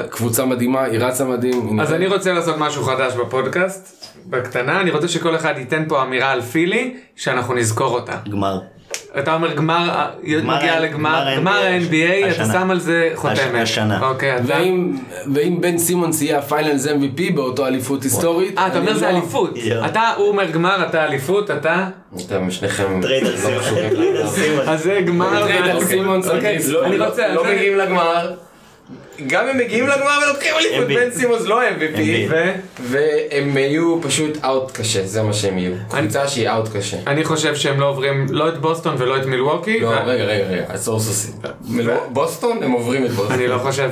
[0.09, 1.79] קבוצה מדהימה, היא רצה מדהים.
[1.79, 6.31] אז אני רוצה לעשות משהו חדש בפודקאסט, בקטנה, אני רוצה שכל אחד ייתן פה אמירה
[6.31, 8.17] על פילי, שאנחנו נזכור אותה.
[8.29, 8.59] גמר.
[9.19, 9.89] אתה אומר גמר,
[10.23, 12.45] מגיע לגמר, גמר ה-NBA, אתה.
[12.45, 13.37] שם על זה חותמת.
[13.61, 14.09] השנה.
[14.09, 14.43] אוקיי, אתה...
[15.33, 19.09] ואם, בן סימונס יהיה ה Finals MVP באותו אליפות היסטורית, אה, אתה אומר זה לא-
[19.09, 19.57] אליפות.
[19.85, 21.87] אתה, הוא אומר גמר, אתה אליפות, אתה...
[22.27, 23.35] אתם שניכם trade
[24.23, 24.27] לא.
[24.27, 24.67] סימון.
[24.67, 25.83] אז זה גמר, trade ואליפות.
[25.87, 27.27] סימונס, אוקיי, לא- אני רוצה...
[27.33, 28.31] לא מגיעים לגמר.
[29.27, 30.87] גם אם מגיעים לגמר ולוקחים אליפות.
[30.87, 31.99] בן סימונס לא MVP.
[32.81, 35.73] והם יהיו פשוט out קשה, זה מה שהם יהיו.
[35.89, 36.97] קבוצה שהיא out קשה.
[37.07, 39.79] אני חושב שהם לא עוברים לא את בוסטון ולא את מילווקי.
[39.79, 41.31] לא, רגע, רגע, רגע, עצור סוסי.
[42.09, 43.35] בוסטון, הם עוברים את בוסטון.
[43.35, 43.89] אני לא חושב.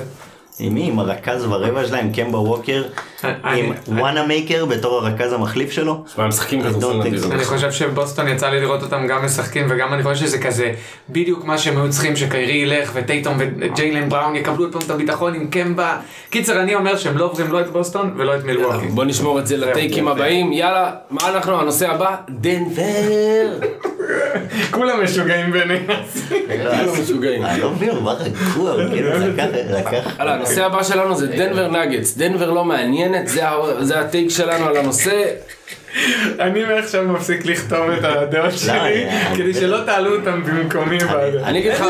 [0.59, 0.87] עם מי?
[0.87, 2.83] עם הרכז ורבע שלהם, קמבה ווקר,
[3.23, 6.03] עם וואנמייקר בתור הרכז המחליף שלו?
[6.17, 7.31] מה, הם משחקים כדורסל.
[7.31, 10.71] אני חושב שבוסטון יצא לי לראות אותם גם משחקים וגם אני חושב שזה כזה
[11.09, 15.33] בדיוק מה שהם היו צריכים שקיירי ילך וטייטום וג'יילן בראון יקבלו עוד פעם את הביטחון
[15.33, 15.97] עם קמבה.
[16.29, 18.87] קיצר אני אומר שהם לא עוברים לא את בוסטון ולא את מילווקי.
[18.87, 22.15] בוא נשמור את זה לטייקים הבאים, יאללה, מה אנחנו, הנושא הבא?
[22.29, 23.67] דנבר.
[24.71, 25.85] כולם משוגעים ביניהם.
[26.47, 27.45] כולם משוגעים.
[27.45, 32.17] אני לא מבין, הוא בא רגוע, כאילו לקח, הנושא הבא שלנו זה דנבר נגטס.
[32.17, 33.27] דנבר לא מעניינת,
[33.79, 35.23] זה הטייק שלנו על הנושא.
[36.39, 40.97] אני מעכשיו מפסיק לכתוב את הדעות שלי אה, כדי שלא תעלו אותם במקומי.
[41.43, 41.81] אני אגיד לך-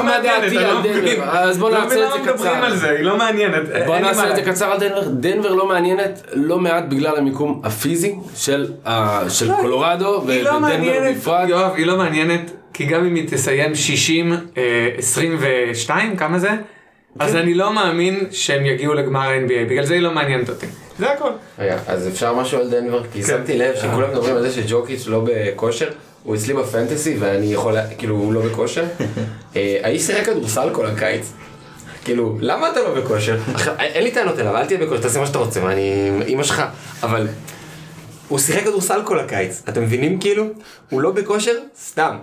[0.00, 1.24] מה לא דעתי על לא דנבר.
[1.30, 2.64] אז בוא לא נעשה את זה למה מדברים קצר.
[2.64, 3.62] על זה, היא לא מעניינת.
[3.86, 4.42] בוא נעשה את זה.
[4.42, 5.02] קצר על דנבר.
[5.08, 8.66] דנבר לא מעניינת לא מעט בגלל המיקום הפיזי של
[9.60, 10.76] קולורדו לא ודנבר
[11.10, 11.48] בפרט.
[11.48, 12.40] יואב, היא לא מעניינת,
[12.74, 16.50] כי גם אם היא תסיים 60, אה, 22, כמה זה?
[17.18, 20.66] אז אני לא מאמין שהם יגיעו לגמר ה-NBA, בגלל זה היא לא מעניינת אותי.
[20.98, 21.30] זה הכל.
[21.58, 23.02] רגע, אז אפשר משהו על דנבר?
[23.12, 25.90] כי שמתי לב שכולם מדברים על זה שג'וקיץ' לא בכושר.
[26.24, 28.84] הוא אצלי בפנטסי ואני יכול, כאילו, הוא לא בכושר.
[29.56, 31.32] אה, האיש שיחק כדורסל כל הקיץ.
[32.04, 33.36] כאילו, למה אתה לא בכושר?
[33.54, 36.42] עכשיו, אין לי טענות אליו, אל תהיה בכושר, תעשה מה שאתה רוצה, מה, אני אמא
[36.42, 36.62] שלך.
[37.02, 37.26] אבל
[38.28, 40.44] הוא שיחק כדורסל כל הקיץ, אתם מבינים כאילו?
[40.90, 41.58] הוא לא בכושר?
[41.84, 42.16] סתם.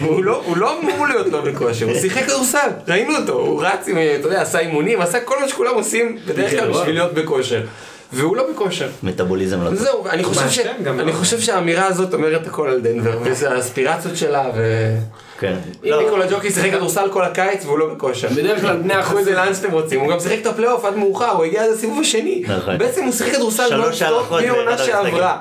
[0.00, 3.88] הוא לא, הוא לא אמור להיות לא בכושר, הוא שיחק כדורסל, ראינו אותו, הוא רץ
[3.88, 7.62] עם, אתה יודע, עשה אימונים, עשה כל מה שכולם עושים בדרך כלל בשביל להיות בכושר.
[8.12, 8.88] והוא לא בכושר.
[9.02, 9.78] מטאבוליזם לא טוב.
[9.78, 10.58] זהו, אני חושב, ש...
[10.58, 11.12] אני לא.
[11.12, 14.90] חושב שהאמירה הזאת אומרת הכל על דנבר, וזה האספירציות שלה, ו...
[15.38, 15.56] כן.
[15.84, 18.28] אם לא, ניקולה ג'וקיץ' שיחק כדורסל כל הקיץ והוא לא בכושר.
[18.28, 19.32] בדרך כלל בני את זה.
[19.32, 22.42] לאן שאתם רוצים, הוא גם שיחק את הפלייאוף עד מאוחר, הוא הגיע עד הסיבוב השני.
[22.48, 22.78] נכון.
[22.78, 24.86] בעצם הוא שיחק כדורסל שלוש נונסטופ המשחקים.
[24.86, 25.38] שעברה.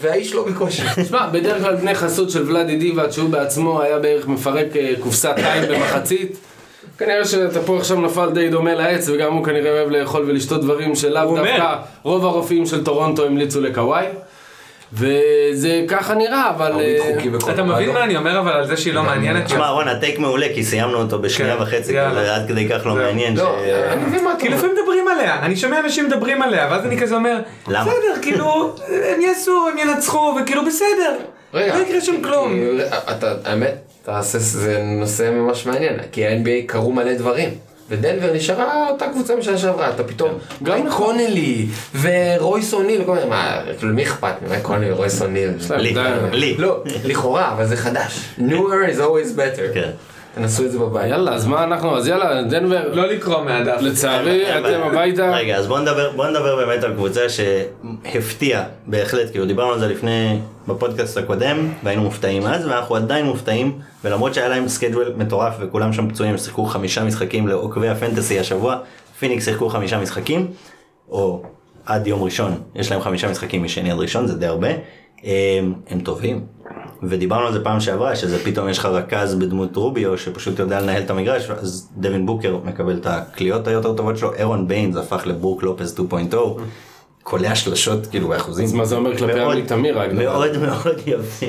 [0.00, 0.84] והאיש לא בכושר.
[1.02, 5.34] תשמע, בדרך כלל בני חסות של ולאדי דיבאט, שהוא בעצמו היה בערך מפרק אה, קופסת
[5.36, 6.36] מים במחצית.
[6.98, 11.36] כנראה שהתפוח עכשיו נפל די דומה לעץ, וגם הוא כנראה אוהב לאכול ולשתות דברים שלאו.
[11.36, 14.06] דווקא רוב הרופאים של טורונטו המליצו לקוואי.
[14.94, 16.72] וזה ככה נראה, אבל...
[16.80, 16.98] אה,
[17.54, 19.44] אתה מבין מה אני אומר אבל על זה שהיא לא מעניינת?
[19.44, 21.92] תשמע רון הטייק מעולה כי סיימנו אותו בשנייה כן, וחצי.
[21.92, 22.94] כאילו, עד כדי כך לא.
[22.94, 23.36] מעניין.
[23.36, 24.56] לא, ש- אני מבין מה אתה כי אומר.
[24.58, 27.38] לפעמים מדברים עליה, אני שומע אנשים מדברים עליה, ואז אני כזה אומר?
[27.66, 31.16] בסדר, כאילו, הם יעשו, הם ינצחו, וכאילו בסדר,
[31.54, 32.52] רגע, לא יקרה שם כלום.
[33.10, 33.74] אתה, האמת,
[34.36, 37.48] זה נושא ממש מעניין, כי ה-NBA קרו מלא דברים.
[37.92, 40.30] ודנבר נשארה אותה קבוצה משנה שעברה, אתה פתאום,
[40.62, 41.66] גם קונלי
[42.00, 45.50] ורויס אוניל, כל מיני, מה, כאילו מי אכפת ממי קונלי ורויס אוניל?
[46.32, 46.54] לי.
[46.58, 48.20] לא, לכאורה, אבל זה חדש.
[48.38, 49.76] newer is always better.
[50.34, 51.10] תנסו את זה בבית.
[51.10, 53.80] יאללה, אז מה אנחנו, אז יאללה, דנבר, לא לקרוא מהדף.
[53.80, 54.80] לצערי, אתם.
[54.82, 55.36] הביתה.
[55.36, 59.88] רגע, אז בוא נדבר, בוא נדבר באמת על קבוצה שהפתיעה בהחלט, כאילו דיברנו על זה
[59.88, 65.92] לפני, בפודקאסט הקודם, והיינו מופתעים אז, ואנחנו עדיין מופתעים, ולמרות שהיה להם schedule מטורף וכולם
[65.92, 68.76] שם פצועים, שיחקו חמישה משחקים לעוקבי ה fantasy השבוע,
[69.18, 70.50] פיניקס שיחקו חמישה משחקים,
[71.10, 71.42] או
[71.86, 74.68] עד יום ראשון, יש להם חמישה משחקים משני עד ראשון, זה די הרבה,
[75.24, 76.40] הם, הם טובים.
[77.02, 81.02] ודיברנו על זה פעם שעברה, שזה פתאום יש לך רכז בדמות רוביו שפשוט יודע לנהל
[81.02, 85.62] את המגרש, אז דווין בוקר מקבל את הקליעות היותר טובות שלו, ארון ביינס הפך לברוק
[85.62, 86.36] לופס 2.0,
[87.22, 88.64] קולע שלשות כאילו באחוזים.
[88.64, 90.12] אז מה זה אומר כלפי עמית תמיר רק?
[90.12, 91.46] מאוד מאוד יפה.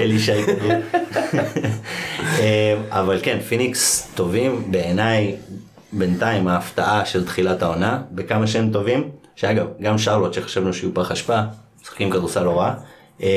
[0.00, 0.44] אלישי-.
[2.38, 5.36] אה, אבל כן, פיניקס טובים בעיניי
[5.92, 11.40] בינתיים ההפתעה של תחילת העונה, בכמה שהם טובים, שאגב, גם שרלוט שחשבנו שיהיו פח אשפה,
[11.82, 12.74] משחקים כדורסל לא רע.
[13.22, 13.28] אה,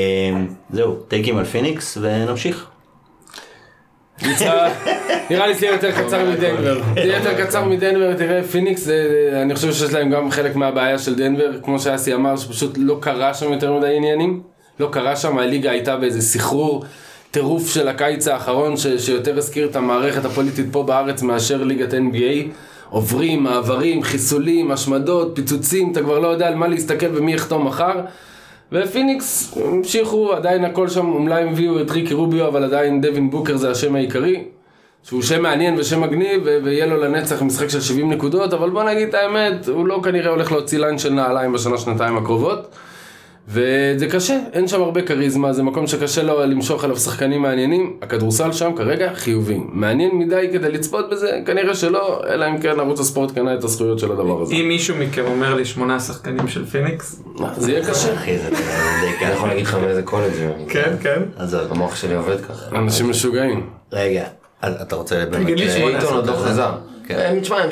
[0.70, 2.66] זהו, טייקים על פיניקס ונמשיך.
[5.30, 6.80] נראה לי שיהיה יותר קצר מדנבר.
[6.94, 9.02] זה יהיה יותר קצר מדנבר, תראה פיניקס, זה-
[9.42, 13.34] אני חושב שיש להם גם חלק מהבעיה של דנבר, כמו שאסי אמר, שפשוט לא קרה
[13.34, 14.40] שם יותר מדי עניינים.
[14.80, 16.84] לא קרה שם, הליגה הייתה באיזה סחרור,
[17.30, 22.48] טירוף של הקיץ האחרון, ש- שיותר הזכיר את המערכת הפוליטית פה בארץ מאשר ליגת NBA.
[22.90, 28.00] עוברים, מעברים, חיסולים, השמדות, פיצוצים, אתה כבר לא יודע על מה להסתכל ומי יחתום מחר.
[28.72, 33.56] ופיניקס המשיכו, עדיין הכל שם, אולי הם הביאו את ריקי רוביו, אבל עדיין דווין בוקר
[33.56, 34.44] זה השם העיקרי.
[35.02, 39.08] שהוא שם מעניין ושם מגניב, ויהיה לו לנצח משחק של 70 נקודות, אבל בוא נגיד
[39.08, 42.68] את האמת, הוא לא כנראה הולך להוציא line של נעליים בשנה-שנתיים הקרובות.
[43.50, 48.52] וזה קשה, אין שם הרבה כריזמה, זה מקום שקשה לו למשוך אליו שחקנים מעניינים, הכדורסל
[48.52, 49.58] שם כרגע חיובי.
[49.72, 51.40] מעניין מדי כדי לצפות בזה?
[51.46, 54.54] כנראה שלא, אלא אם כן ערוץ הספורט קנה את הזכויות של הדבר הזה.
[54.54, 57.22] אם מישהו מכם אומר לי שמונה שחקנים של פיניקס.
[57.56, 58.14] זה יהיה קשה.
[58.14, 58.56] אחי, זה די
[59.24, 59.48] אני יכול.
[59.48, 60.32] להגיד לך מאיזה קולג'.
[60.68, 61.22] כן, כן.
[61.36, 61.60] עזוב.
[61.70, 62.78] המוח שלי עובד ככה.
[62.78, 63.66] אנשים משוגעים.
[63.92, 64.24] רגע,
[64.62, 65.42] אז אתה רוצה באמת...
[65.44, 66.02] תגיד לי שמונה.
[66.02, 66.32] עוד לא?
[66.32, 66.72] חזר.
[67.08, 67.18] כן.
[67.18, 67.68] הם, תשמע, הם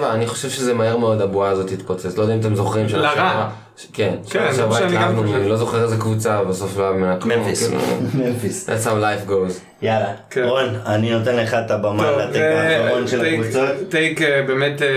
[0.00, 2.16] 7-7, אני חושב שזה מהר מאוד הבועה הזאת תתפוצץ.
[2.16, 2.88] לא יודע אם אתם זוכרים.
[2.88, 3.14] שנה לרע.
[3.14, 3.48] שעברה-
[3.92, 5.34] כן, שנה שעברה התלהבנו.
[5.36, 7.38] אני לא זוכר איזה קבוצה, בסוף לא היה ממנה כלום.
[7.38, 7.70] ממפיס.
[8.14, 8.68] ממפיס.
[8.68, 9.52] That's how life goes.
[9.82, 10.42] יאללה, כן.
[10.44, 13.68] רון, אני נותן לך את הבמה ל take אה, האחרון של הקבוצות.
[13.90, 14.88] take אה, באמת אה,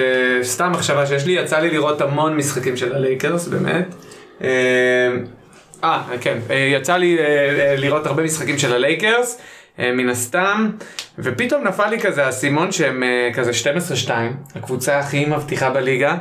[0.43, 3.85] סתם מחשבה שיש לי, יצא לי לראות המון משחקים של הלייקרס באמת.
[4.43, 4.47] אה,
[5.83, 9.43] אה, כן, אה, יצא לי אה, אה, לראות הרבה משחקים של הלייקרס, אה,
[9.79, 10.69] מן הסתם,
[11.19, 13.51] ופתאום נפל לי כזה האסימון שהם אה, כזה
[14.07, 14.09] 12-2,
[14.55, 16.17] הקבוצה הכי מבטיחה בליגה.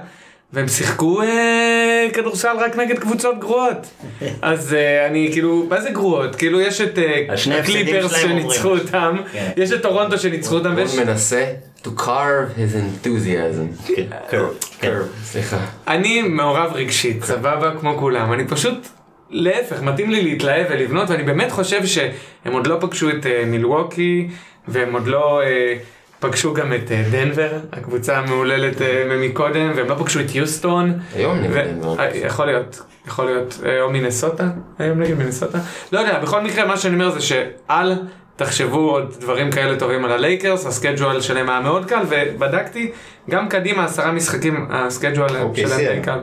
[0.52, 3.86] והם שיחקו אה, כדורסל רק נגד קבוצות גרועות.
[4.42, 6.36] אז אה, אני כאילו, מה זה גרועות?
[6.36, 8.68] כאילו יש את אה, הקליפרס שניצחו.
[8.68, 9.50] אותם, כן.
[9.56, 10.94] יש את טורונטו שניצחו אותם, ויש...
[10.94, 11.52] רון מנסה
[11.84, 13.86] to carve his enthusiasm.
[13.96, 14.48] כן, קרב,
[14.80, 14.98] כן.
[15.24, 15.59] סליחה.
[15.88, 18.32] אני מעורב רגשית, סבבה, כמו כולם.
[18.32, 18.88] אני פשוט,
[19.31, 24.29] להפך, מתאים לי להתלהב ולבנות, ואני באמת חושב שהם עוד לא פגשו את אה, מילווקי,
[24.68, 25.74] והם עוד לא אה,
[26.20, 30.99] פגשו גם את אה, דנבר, הקבוצה המהוללת אה, מקודם, והם לא פגשו את יוסטון.
[31.14, 31.95] היום נגד דנבר.
[32.01, 34.49] אה, יכול להיות, יכול להיות, אה, או מינסוטה,
[34.79, 35.59] היום נגד מינסוטה.
[35.93, 37.93] לא יודע, בכל מקרה מה שאני אומר זה שאל
[38.37, 42.91] תחשבו עוד דברים כאלה טובים על הלייקרס, ה schedule שלהם היה מאוד קל, ובדקתי,
[43.31, 46.03] גם קדימה עשרה משחקים, ה schedule OKC שלהם די היום.
[46.03, 46.18] קל.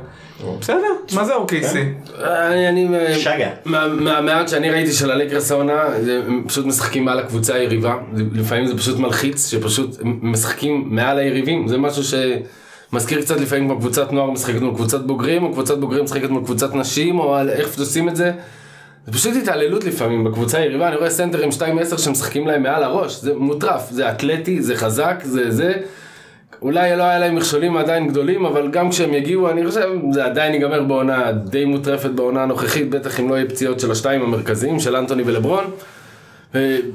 [0.59, 0.77] בסדר,
[1.15, 1.75] מה זה OKC?
[2.23, 2.87] אני, אני,
[3.19, 3.49] שגה.
[3.65, 5.81] מה- מהמעט שאני ראיתי של הלייקרס העונה,
[6.27, 7.95] הם פשוט משחקים מעל הקבוצה היריבה.
[8.33, 11.67] לפעמים זה פשוט מלחיץ, שפשוט משחקים מעל היריבים.
[11.67, 16.03] זה משהו שמזכיר קצת לפעמים כמו קבוצת נוער משחקת מול קבוצת בוגרים, או קבוצת בוגרים
[16.03, 18.31] משחקת מול קבוצת נשים, או על איך עושים את זה.
[19.07, 21.53] זה פשוט התעללות לפעמים בקבוצה היריבה, אני רואה סנטרים 2-10
[21.97, 25.73] שמשחקים להם מעל הראש, זה מוטרף, זה אתלטי, זה חזק, זה זה.
[26.61, 30.53] אולי לא היה להם מכשולים עדיין גדולים, אבל גם כשהם יגיעו, אני חושב, זה עדיין
[30.53, 34.95] ייגמר בעונה די מוטרפת בעונה הנוכחית, בטח אם לא יהיה פציעות של השתיים המרכזיים, של
[34.95, 35.63] אנטוני ולברון.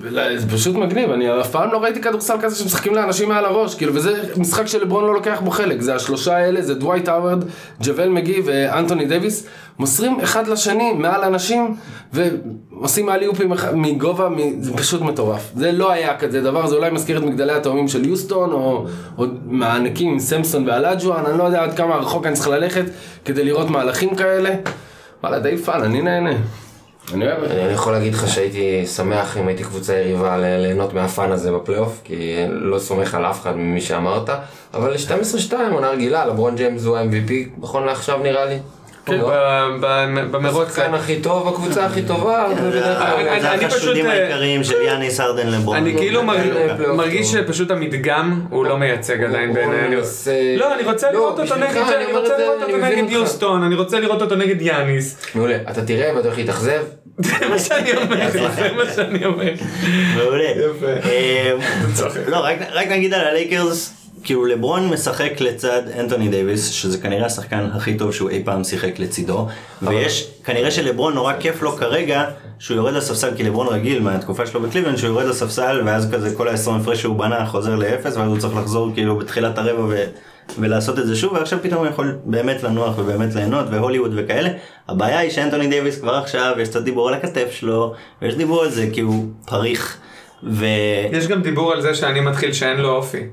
[0.00, 3.94] וזה פשוט מגניב, אני אף פעם לא ראיתי כדורסל כזה שמשחקים לאנשים מעל הראש, כאילו,
[3.94, 7.44] וזה משחק שלברון לא לוקח בו חלק, זה השלושה האלה, זה דווייט האוורד,
[7.82, 9.46] ג'אוול מגי ואנטוני דייוויס,
[9.78, 11.74] מוסרים אחד לשני מעל אנשים,
[12.12, 14.28] ועושים אליופים אחד- מגובה,
[14.60, 15.50] זה פשוט מטורף.
[15.56, 18.86] זה לא היה כזה דבר, זה אולי מזכיר את מגדלי התאומים של יוסטון, או,
[19.18, 22.84] או הענקים עם סמפסון ואולג'ואן, אני לא יודע עד כמה רחוק אני צריך ללכת
[23.24, 24.50] כדי לראות מהלכים כאלה.
[25.22, 26.32] וואלה, די fun, אני נהנה.
[27.14, 27.64] אני אוהב את זה.
[27.64, 32.00] אני יכול להגיד לך שהייתי שמח אם הייתי קבוצה יריבה ליהנות מה fun הזה בפלייאוף,
[32.04, 34.30] כי לא סומך על אף אחד ממי שאמרת,
[34.74, 34.94] אבל
[35.50, 38.58] 12-2 עונה רגילה, לברון ג'יימס הוא ה-MVP, נכון לעכשיו נראה לי.
[39.06, 39.32] כן, לא?
[40.30, 40.68] במרוץ.
[40.68, 42.82] השחקן הכי טוב, הקבוצה הכי טובה, זה כלל...
[42.82, 45.76] אני- זה אני החשודים פשוט, אה, העיקריים של יאניס ארדן לברון.
[45.76, 47.32] אני כאילו מרג- אין פלייאוף מרגיש.
[47.32, 49.80] שפשוט המדגם הוא לא מייצג עדיין בעיניי.
[49.80, 49.96] לא, אני
[50.84, 53.10] רוצה לא, לראות אותו נגד, אני רוצה לראות אותו נגד.
[53.10, 55.16] יוסטון, אני רוצה לראות אותו נגד יאניס.
[55.34, 56.82] מעולה, אתה תראה ואתה הולך להתאכזב.
[57.18, 58.40] זה מה שאני אומר, זה
[58.76, 59.52] מה שאני אומר.
[60.16, 60.44] מעולה.
[60.50, 61.08] יפה.
[61.08, 61.52] אה.
[62.28, 63.94] לא, רק- רק נגיד על הלייקרס,
[64.24, 68.98] כאילו לברון משחק לצד אנטוני דייוויס, שזה כנראה השחקן הכי טוב שהוא אי פעם שיחק
[68.98, 69.46] לצידו,
[69.82, 72.24] ויש, כנראה שלברון נורא כיף לו כרגע,
[72.58, 76.48] שהוא יורד לספסל, כי לברון רגיל מהתקופה שלו בקליבלנד, שהוא יורד לספסל, ואז כזה כל
[76.48, 80.04] ה-20 הפרש שהוא בנה חוזר לאפס, ואז הוא צריך לחזור כאילו בתחילת הרבע ו...
[80.58, 84.48] ולעשות את זה שוב, ועכשיו פתאום הוא יכול באמת לנוח ובאמת ליהנות, והוליווד וכאלה.
[84.88, 88.70] הבעיה היא שאנטוני דייוויס כבר עכשיו, יש קצת דיבור על הכתף שלו, ויש דיבור על
[88.70, 89.98] זה כי הוא פריך.
[90.42, 90.64] ו...
[91.12, 93.26] יש גם דיבור על זה שאני מתחיל שאין לו אופי.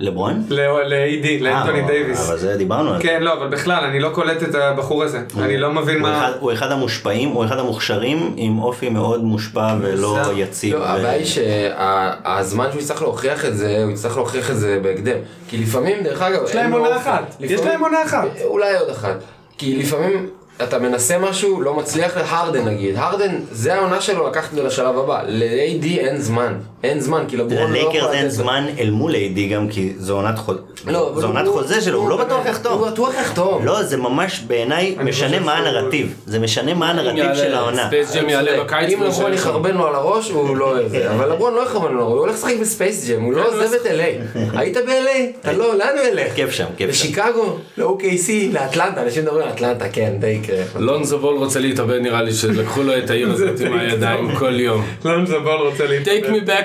[0.00, 0.44] לברון?
[0.50, 2.28] ל-AD, לאנטוני אה, דייוויס.
[2.28, 3.02] אבל זה דיברנו על זה.
[3.02, 5.20] כן, לא, אבל בכלל, אני לא קולט את הבחור הזה.
[5.38, 6.32] אני לא מבין מה...
[6.40, 10.18] הוא אחד המושפעים, הוא אחד המוכשרים עם אופי מאוד מושפע ולא.
[10.36, 10.74] יציב.
[10.74, 15.16] לא, הבעיה היא שהזמן שהוא יצטרך להוכיח את זה, הוא יצטרך להוכיח את זה בהקדם.
[15.48, 16.96] כי לפעמים, דרך אגב, יש להם עונה.
[16.96, 17.36] אחת.
[17.40, 18.28] יש להם עונה אחת.
[18.44, 19.16] אולי עוד אחת.
[19.58, 20.26] כי לפעמים
[20.62, 22.96] אתה מנסה משהו, לא מצליח, הרדן נגיד.
[22.96, 25.22] הרדן, זה העונה שלו לקחת את זה לשלב הבא.
[25.26, 26.54] ל-AD אין זמן.
[26.82, 28.28] אין זמן, כי לברון לא יכול ללייקרס אין.
[28.28, 30.60] זמן אל מול AD גם כי זו עונת חוזה.
[30.86, 31.12] לא,
[31.46, 32.78] חוזה שלו, הוא לא בטוח יחתום.
[32.78, 33.64] הוא בטוח יחתום.
[33.64, 36.14] לא, זה ממש בעיניי משנה מה הנרטיב.
[36.26, 37.86] זה משנה מה הנרטיב של העונה.
[37.86, 38.64] ספייס ג'ם יעלה.
[38.64, 38.92] בקיץ.
[38.92, 39.32] אם לברון.
[39.32, 40.94] יחרבן לו על הראש, הוא לא אוהב.
[41.14, 43.74] אבל לברון לא יחרבן לו, על הראש, הוא הולך לשחק בספייס ג'ם, הוא לא עוזב
[43.74, 44.38] את LA.
[44.58, 45.40] היית ב-LA?
[45.40, 46.34] אתה לא, לאן הוא ילך?
[46.34, 47.08] כיף שם, כיף שם.
[47.08, 47.56] לשיקגו?
[47.78, 48.30] ל-OKC?
[48.52, 49.02] לאטלנטה?
[49.02, 50.56] אנשים מדברים על אטלנטה, כן, די יקרה.
[50.78, 54.84] לונזו בול רוצה להתאבד נראה לי שלקחו לו את העיר הזאת עם הידיים כל יום.
[55.04, 56.16] לונזו בול רוצה להתאבד.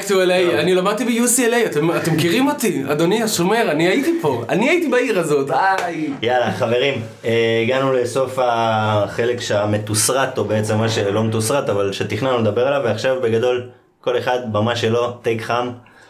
[0.06, 4.44] Back to LA, אני למדתי ב-UCLA, אתם אתם מכירים אותי, אדוני השומר, אני הייתי פה,
[4.50, 6.10] אני הייתי בעיר הזאת, איי.
[6.22, 12.68] יאללה, חברים, אה, הגענו לסוף החלק שהמתוסרט, או בעצם מה שלא מתוסרט, אבל שתכננו לדבר
[12.68, 13.70] עליו, ועכשיו בגדול,
[14.02, 15.70] כל אחד במה שלו, טייק חם.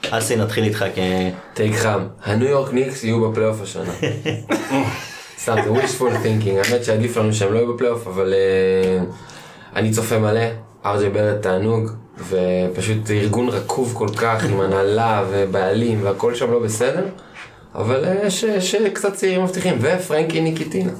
[0.10, 1.00] אסי, נתחיל איתך כ...
[1.54, 3.94] טייק חם, הניו יורק ניקס יהיו בפלייאוף השנה.
[5.40, 9.04] סתם, זה wishful thinking, האמת שעדיף לנו שהם לא יהיו בפלייאוף, אבל אה,
[9.76, 10.46] אני צופה מלא,
[10.86, 17.06] ארג'י ברד תענוג, ופשוט ארגון רקוב כל כך עם הנהלה ובעלים והכל שם לא בסדר,
[17.76, 20.92] אבל אה, יש יש קצת צעירים מבטיחים, ופרנקי ניקיטינה.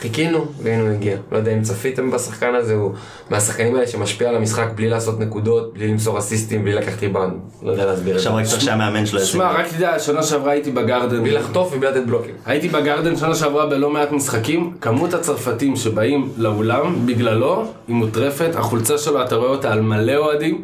[0.00, 1.16] חיכינו, והנה הוא הגיע.
[1.32, 2.92] לא יודע אם צפיתם בשחקן הזה, הוא
[3.30, 7.32] מהשחקנים האלה שמשפיע על המשחק בלי לעשות נקודות, בלי למסור אסיסטים, בלי לקחת ריבאונד.
[7.62, 8.28] לא יודע להסביר את זה.
[8.28, 9.32] עכשיו רק צריך שהמאמן שלו ישים.
[9.32, 11.20] שמע, רק תדע, שנה שעברה הייתי בגרדן.
[11.22, 12.34] בלי לחטוף ובלי לתת בלוקים.
[12.46, 18.98] הייתי בגרדן שנה שעברה בלא מעט משחקים, כמות הצרפתים שבאים לאולם בגללו היא מוטרפת, החולצה
[18.98, 20.62] שלו אתה רואה אותה על מלא אוהדים,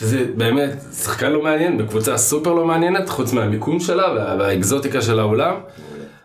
[0.00, 0.70] שזה באמת
[1.02, 5.54] שחקן לא מעניין, בקבוצה סופר לא מעניינת, חוץ מהמיקום שלה וה- והאקזוטיקה של האולם,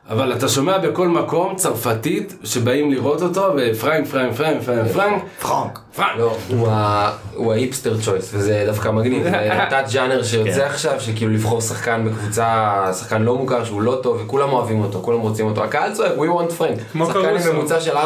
[0.10, 5.80] אבל אתה שומע בכל מקום צרפתית שבאים לראות אותו, ופרנק, פרנק, פרנק, פרנק, פרנק, פרנק.
[5.96, 6.18] פרנק.
[6.18, 9.32] לא, הוא ה- הוא ה hipster choice, וזה דווקא מגניב, זה
[9.70, 10.66] תת ג'אנר שיוצא כן.
[10.66, 15.20] עכשיו, שכאילו לבחור שחקן בקבוצה, שחקן לא מוכר שהוא לא טוב, וכולם אוהבים אותו, כולם
[15.20, 17.20] רוצים אותו, הקהל צועק, we want Frank, כמו שחקן.
[17.50, 18.00] עם ממוצע של 4.1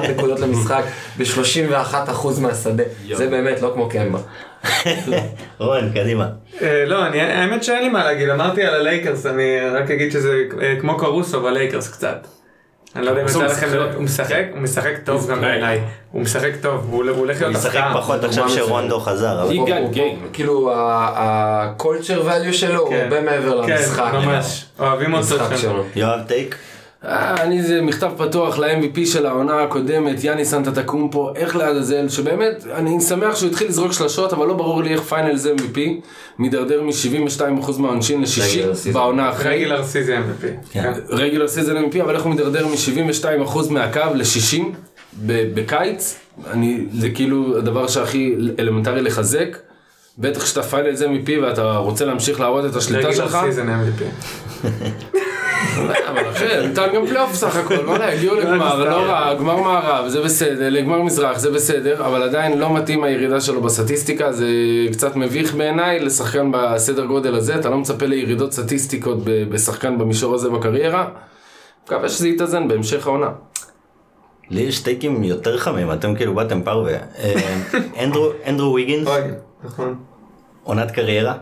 [0.16, 0.82] נקודות למשחק,
[1.18, 1.94] ב-31%
[2.40, 2.82] מהשדה,
[3.14, 4.18] זה באמת לא כמו קמבה.
[5.60, 6.28] רון, קדימה.
[6.62, 10.74] אה, לא, האמת שאין לי מה להגיד, אמרתי על הלייקרס, אני רק אגיד שזה אה,
[10.80, 12.26] כמו קרוסו בלייקרס קצת.
[12.96, 13.68] אני לא יודע אם יצא לכם משחק.
[13.72, 15.80] לראות, הוא משחק, הוא משחק טוב גם He's בעיניי,
[16.12, 17.94] הוא משחק טוב, הוא הוא הולך הוא להיות משחק הפתעה.
[17.94, 19.48] פחות עכשיו שרונדו חזר.
[20.32, 23.00] כאילו ה-culture value שלו הוא כן.
[23.02, 24.10] הרבה מעבר כן, למשחק.
[24.12, 25.68] ממש, אוהבים אותו משחק.
[25.96, 26.56] יואב, take?
[27.04, 33.00] אה, אני זה מכתב פתוח ל-MVP של העונה הקודמת, יאניס אנטטוקומפו, איך לעזאזל, שבאמת, אני
[33.00, 35.78] שמח שהוא התחיל לזרוק שלשות, אבל לא ברור לי איך finals MVP
[36.38, 38.92] מידרדר מ-72% מהעונשין ל-60 Regular season.
[38.92, 39.54] בעונה אחרי.
[39.54, 40.76] regular season MVP.
[41.08, 44.62] regular season MVP, אבל איך הוא מידרדר מ-72% מהקו ל-60
[45.26, 46.18] בקיץ,
[46.50, 49.56] אני, זה כאילו הדבר שהכי אלמנטרי לחזק.
[50.18, 53.38] בטח כשאתה finals MVP ואתה רוצה להמשיך להראות את השליטה regular שלך.
[53.46, 54.02] season MVP.
[56.08, 60.20] אבל אחי, ניתן גם פלייאוף סך הכל, וואלה, הגיעו לגמר, לא רע, גמר מערב, זה
[60.22, 64.46] בסדר, לגמר מזרח, זה בסדר, אבל עדיין לא מתאים הירידה שלו בסטטיסטיקה, זה
[64.92, 70.50] קצת מביך בעיניי לשחקן בסדר גודל הזה, אתה לא מצפה לירידות סטטיסטיקות בשחקן במישור הזה
[70.50, 71.08] בקריירה,
[71.86, 73.28] מקווה שזה יתאזן בהמשך העונה.
[74.50, 76.92] לי יש טייקים יותר חמים, אתם כאילו באתם פרווה.
[77.18, 77.56] אה,
[78.46, 79.08] אנדרו- ויגינס,
[79.64, 79.94] נכון.
[80.64, 81.34] עונת קריירה.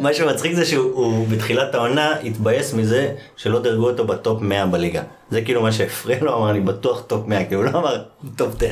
[0.00, 5.02] מה שמצחיק זה שהוא הוא בתחילת העונה התבאס מזה שלא דירגו אותו בטופ 100 בליגה.
[5.30, 8.02] זה כאילו מה שהפריע לו, אמר אני בטוח טופ 100, כי הוא לא אמר
[8.36, 8.66] טופ 10,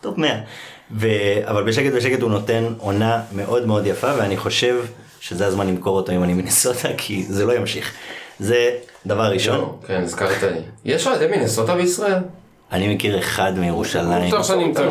[0.00, 0.30] טופ 100.
[0.90, 1.08] ו...
[1.44, 4.84] אבל בשקט בשקט הוא נותן עונה מאוד מאוד יפה, ואני חושב
[5.20, 7.92] שזה הזמן למכור אותו אם אני מנסוטה, כי זה לא ימשיך.
[8.40, 8.70] זה
[9.06, 9.76] דבר ראשון.
[9.86, 10.60] כן, הזכרת לי.
[10.84, 12.18] יש אוהדי מינסוטה בישראל?
[12.72, 14.34] אני מכיר אחד מירושלים,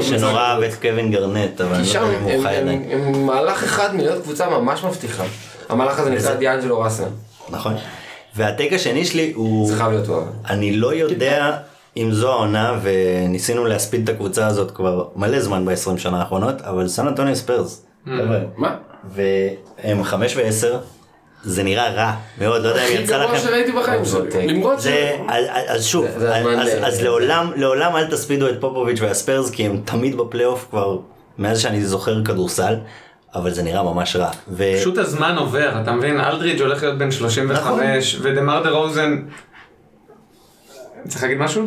[0.01, 2.86] שנורא אהב את קווין גארנט, אבל אני לא יודע אם הוא חי עדיין.
[2.91, 5.23] הם מהלך אחד מלהיות קבוצה ממש מבטיחה.
[5.69, 7.07] המהלך הזה נקרא דיאנג'לו ראסל.
[7.49, 7.73] נכון.
[8.36, 9.67] וה take השני שלי הוא...
[9.67, 10.21] זה חייב להיות הוא.
[10.49, 11.57] אני לא יודע
[11.97, 16.88] אם זו העונה, וניסינו להספיד את הקבוצה הזאת כבר מלא זמן ב-20 שנה האחרונות, אבל
[16.88, 17.86] סן אנטוניו ספיירס.
[18.05, 18.39] חבר'ה.
[18.57, 18.76] מה?
[19.13, 20.76] והם 5 ו-10,
[21.47, 23.47] זה נראה רע מאוד, לא יודע אם הכי יצא גרוע לכם.
[23.47, 24.83] שראיתי בחיים שלי, למרות ש...
[24.83, 25.17] זה,
[25.67, 26.05] אז, שוב,
[26.83, 30.97] אז, לעולם, לעולם אל תספידו את פופוביץ' והספיירס, כי הם תמיד בפלייאוף כבר,
[31.37, 32.75] מאז שאני זוכר כדורסל,
[33.35, 34.29] אבל זה נראה ממש רע.
[34.49, 34.63] ו...
[34.79, 36.19] פשוט הזמן עובר, אתה מבין?
[36.19, 39.21] אלדריץ' הולך להיות בן 35, ודמר דה רוזן...
[41.07, 41.63] צריך להגיד משהו?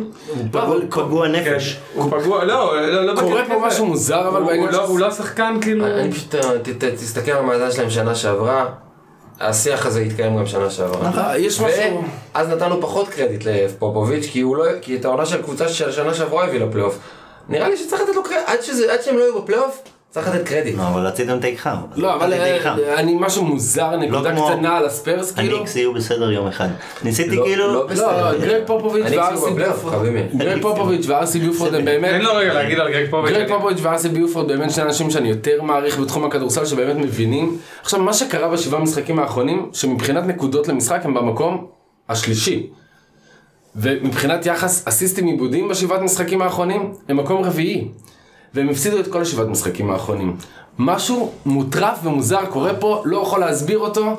[0.51, 1.31] פגוע- פגוע כן.
[1.35, 1.77] נפש.
[1.93, 3.67] הוא פגוע, לא, לא, לא קורה בקטע פה כזה.
[3.67, 5.85] משהו מוזר, אבל הוא- בעניין הוא לא- הוא לא שחקן כאילו...
[5.87, 8.65] אני פשוט, אה, ת- ת- תסתכל על המאזן שלהם שנה שעברה,
[9.39, 11.11] השיח הזה התקיים גם שנה שעברה.
[11.17, 12.03] אה, יש משהו...
[12.35, 16.13] ואז נתנו פחות קרדיט לפופוביץ', כי הוא לא, כי את העונה של קבוצה של שנה
[16.13, 16.99] שעברה הביא לפלייאוף.
[17.49, 19.81] נראה לי שצריך לתת לו קרדיט, עד, שזה, עד שהם לא יהיו בפלייאוף,
[20.11, 20.77] צריך לתת קרדיט.
[20.77, 21.75] לא, אבל רציתם take חם.
[21.95, 22.33] לא, אבל.
[22.33, 25.55] אה, אני משהו מוזר, נקודה כמו- קטנה על הספיירס, כאילו.
[25.57, 26.67] הניקס יהיו בסדר יום אחד.
[27.03, 27.73] ניסיתי לא- כאילו...
[27.73, 28.37] לא לא.
[28.39, 29.95] גרג פופוביץ' וארסי ביופורד.
[30.37, 32.09] גרג פופוביץ' וארסי ביופורד הם באמת...
[32.11, 33.31] תן לו רגע להגיד על גרג פופוביץ'.
[33.31, 37.57] גרג פופוביץ' וארסי ביופורד באמת שני אנשים שאני יותר מעריך בתחום הכדורסל שבאמת מבינים.
[37.81, 41.65] עכשיו מה שקרה בשבעה המשחקים האחרונים שמבחינת נקודות למשחק הם במקום
[42.09, 42.67] השלישי.
[43.75, 47.87] ומבחינת יחס אסיסטים איבודים בשבעת משחקים האחרונים הם מקום רביעי.
[48.53, 50.37] והם הפסידו את כל השבעת משחקים האחרונים.
[50.79, 54.17] משהו מטורף ומוזר קורה פה, לא יכול להסביר אותו.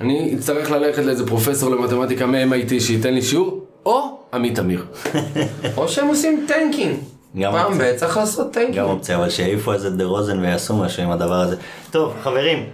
[0.00, 4.86] אני אצטרך ללכת לאיזה פרופסור למתמטיקה מ-MIT שייתן לי שיעור, או עמית אמיר.
[5.76, 6.96] או שהם עושים tanking.
[7.38, 7.78] גם פעם.
[7.78, 8.76] ב' צריך לעשות tanking.
[8.76, 11.56] גם אופציה, אבל שיעיפו על זה דה רוזן ויעשו משהו עם הדבר הזה.
[11.90, 12.66] טוב, חברים,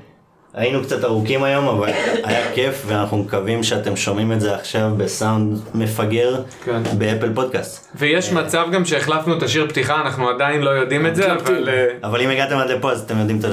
[0.54, 1.90] היינו קצת ארוכים היום, אבל
[2.24, 6.82] היה כיף, ואנחנו מקווים שאתם שומעים את זה עכשיו בסאונד מפגר כן.
[6.98, 7.88] באפל פודקאסט.
[7.94, 11.68] ויש מצב גם שהחלפנו את השיר פתיחה, אנחנו עדיין לא יודעים את זה, אבל...
[11.68, 13.48] אה, אבל אם הגעתם עד לפה אז אתם יודעים, את ה-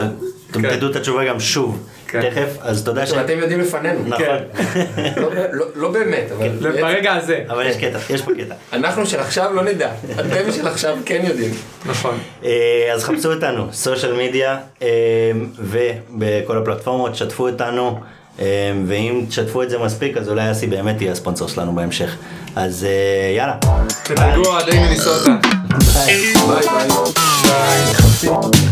[0.51, 0.75] אתם כן.
[0.75, 2.21] תדעו את התשובה גם שוב, כן.
[2.29, 3.13] תכף, אז תודה ש...
[3.13, 3.99] אתם יודעים לפנינו.
[4.07, 4.25] נכון,
[5.17, 6.49] לא- לא- לא באמת, אבל...
[6.81, 7.43] ברגע הזה.
[7.49, 8.55] אבל יש קטע, יש פה קטע.
[8.73, 9.91] אנחנו של עכשיו לא נדע.
[10.19, 11.51] אתם של עכשיו כן יודעים.
[11.85, 12.17] נכון.
[12.45, 14.57] אה, אז חפשו אותנו, סושיאל מדיה,
[15.59, 17.99] ובכל הפלטפורמות, שתפו אותנו,
[18.39, 18.45] אה,
[18.87, 22.15] ואם תשתפו את זה מספיק, אז אולי אסי באמת יהיה הספונסר שלנו בהמשך.
[22.55, 23.55] אז אה, יאללה.
[24.03, 25.35] תדאגו אוהדי מניסוטה.
[28.23, 28.70] ביי.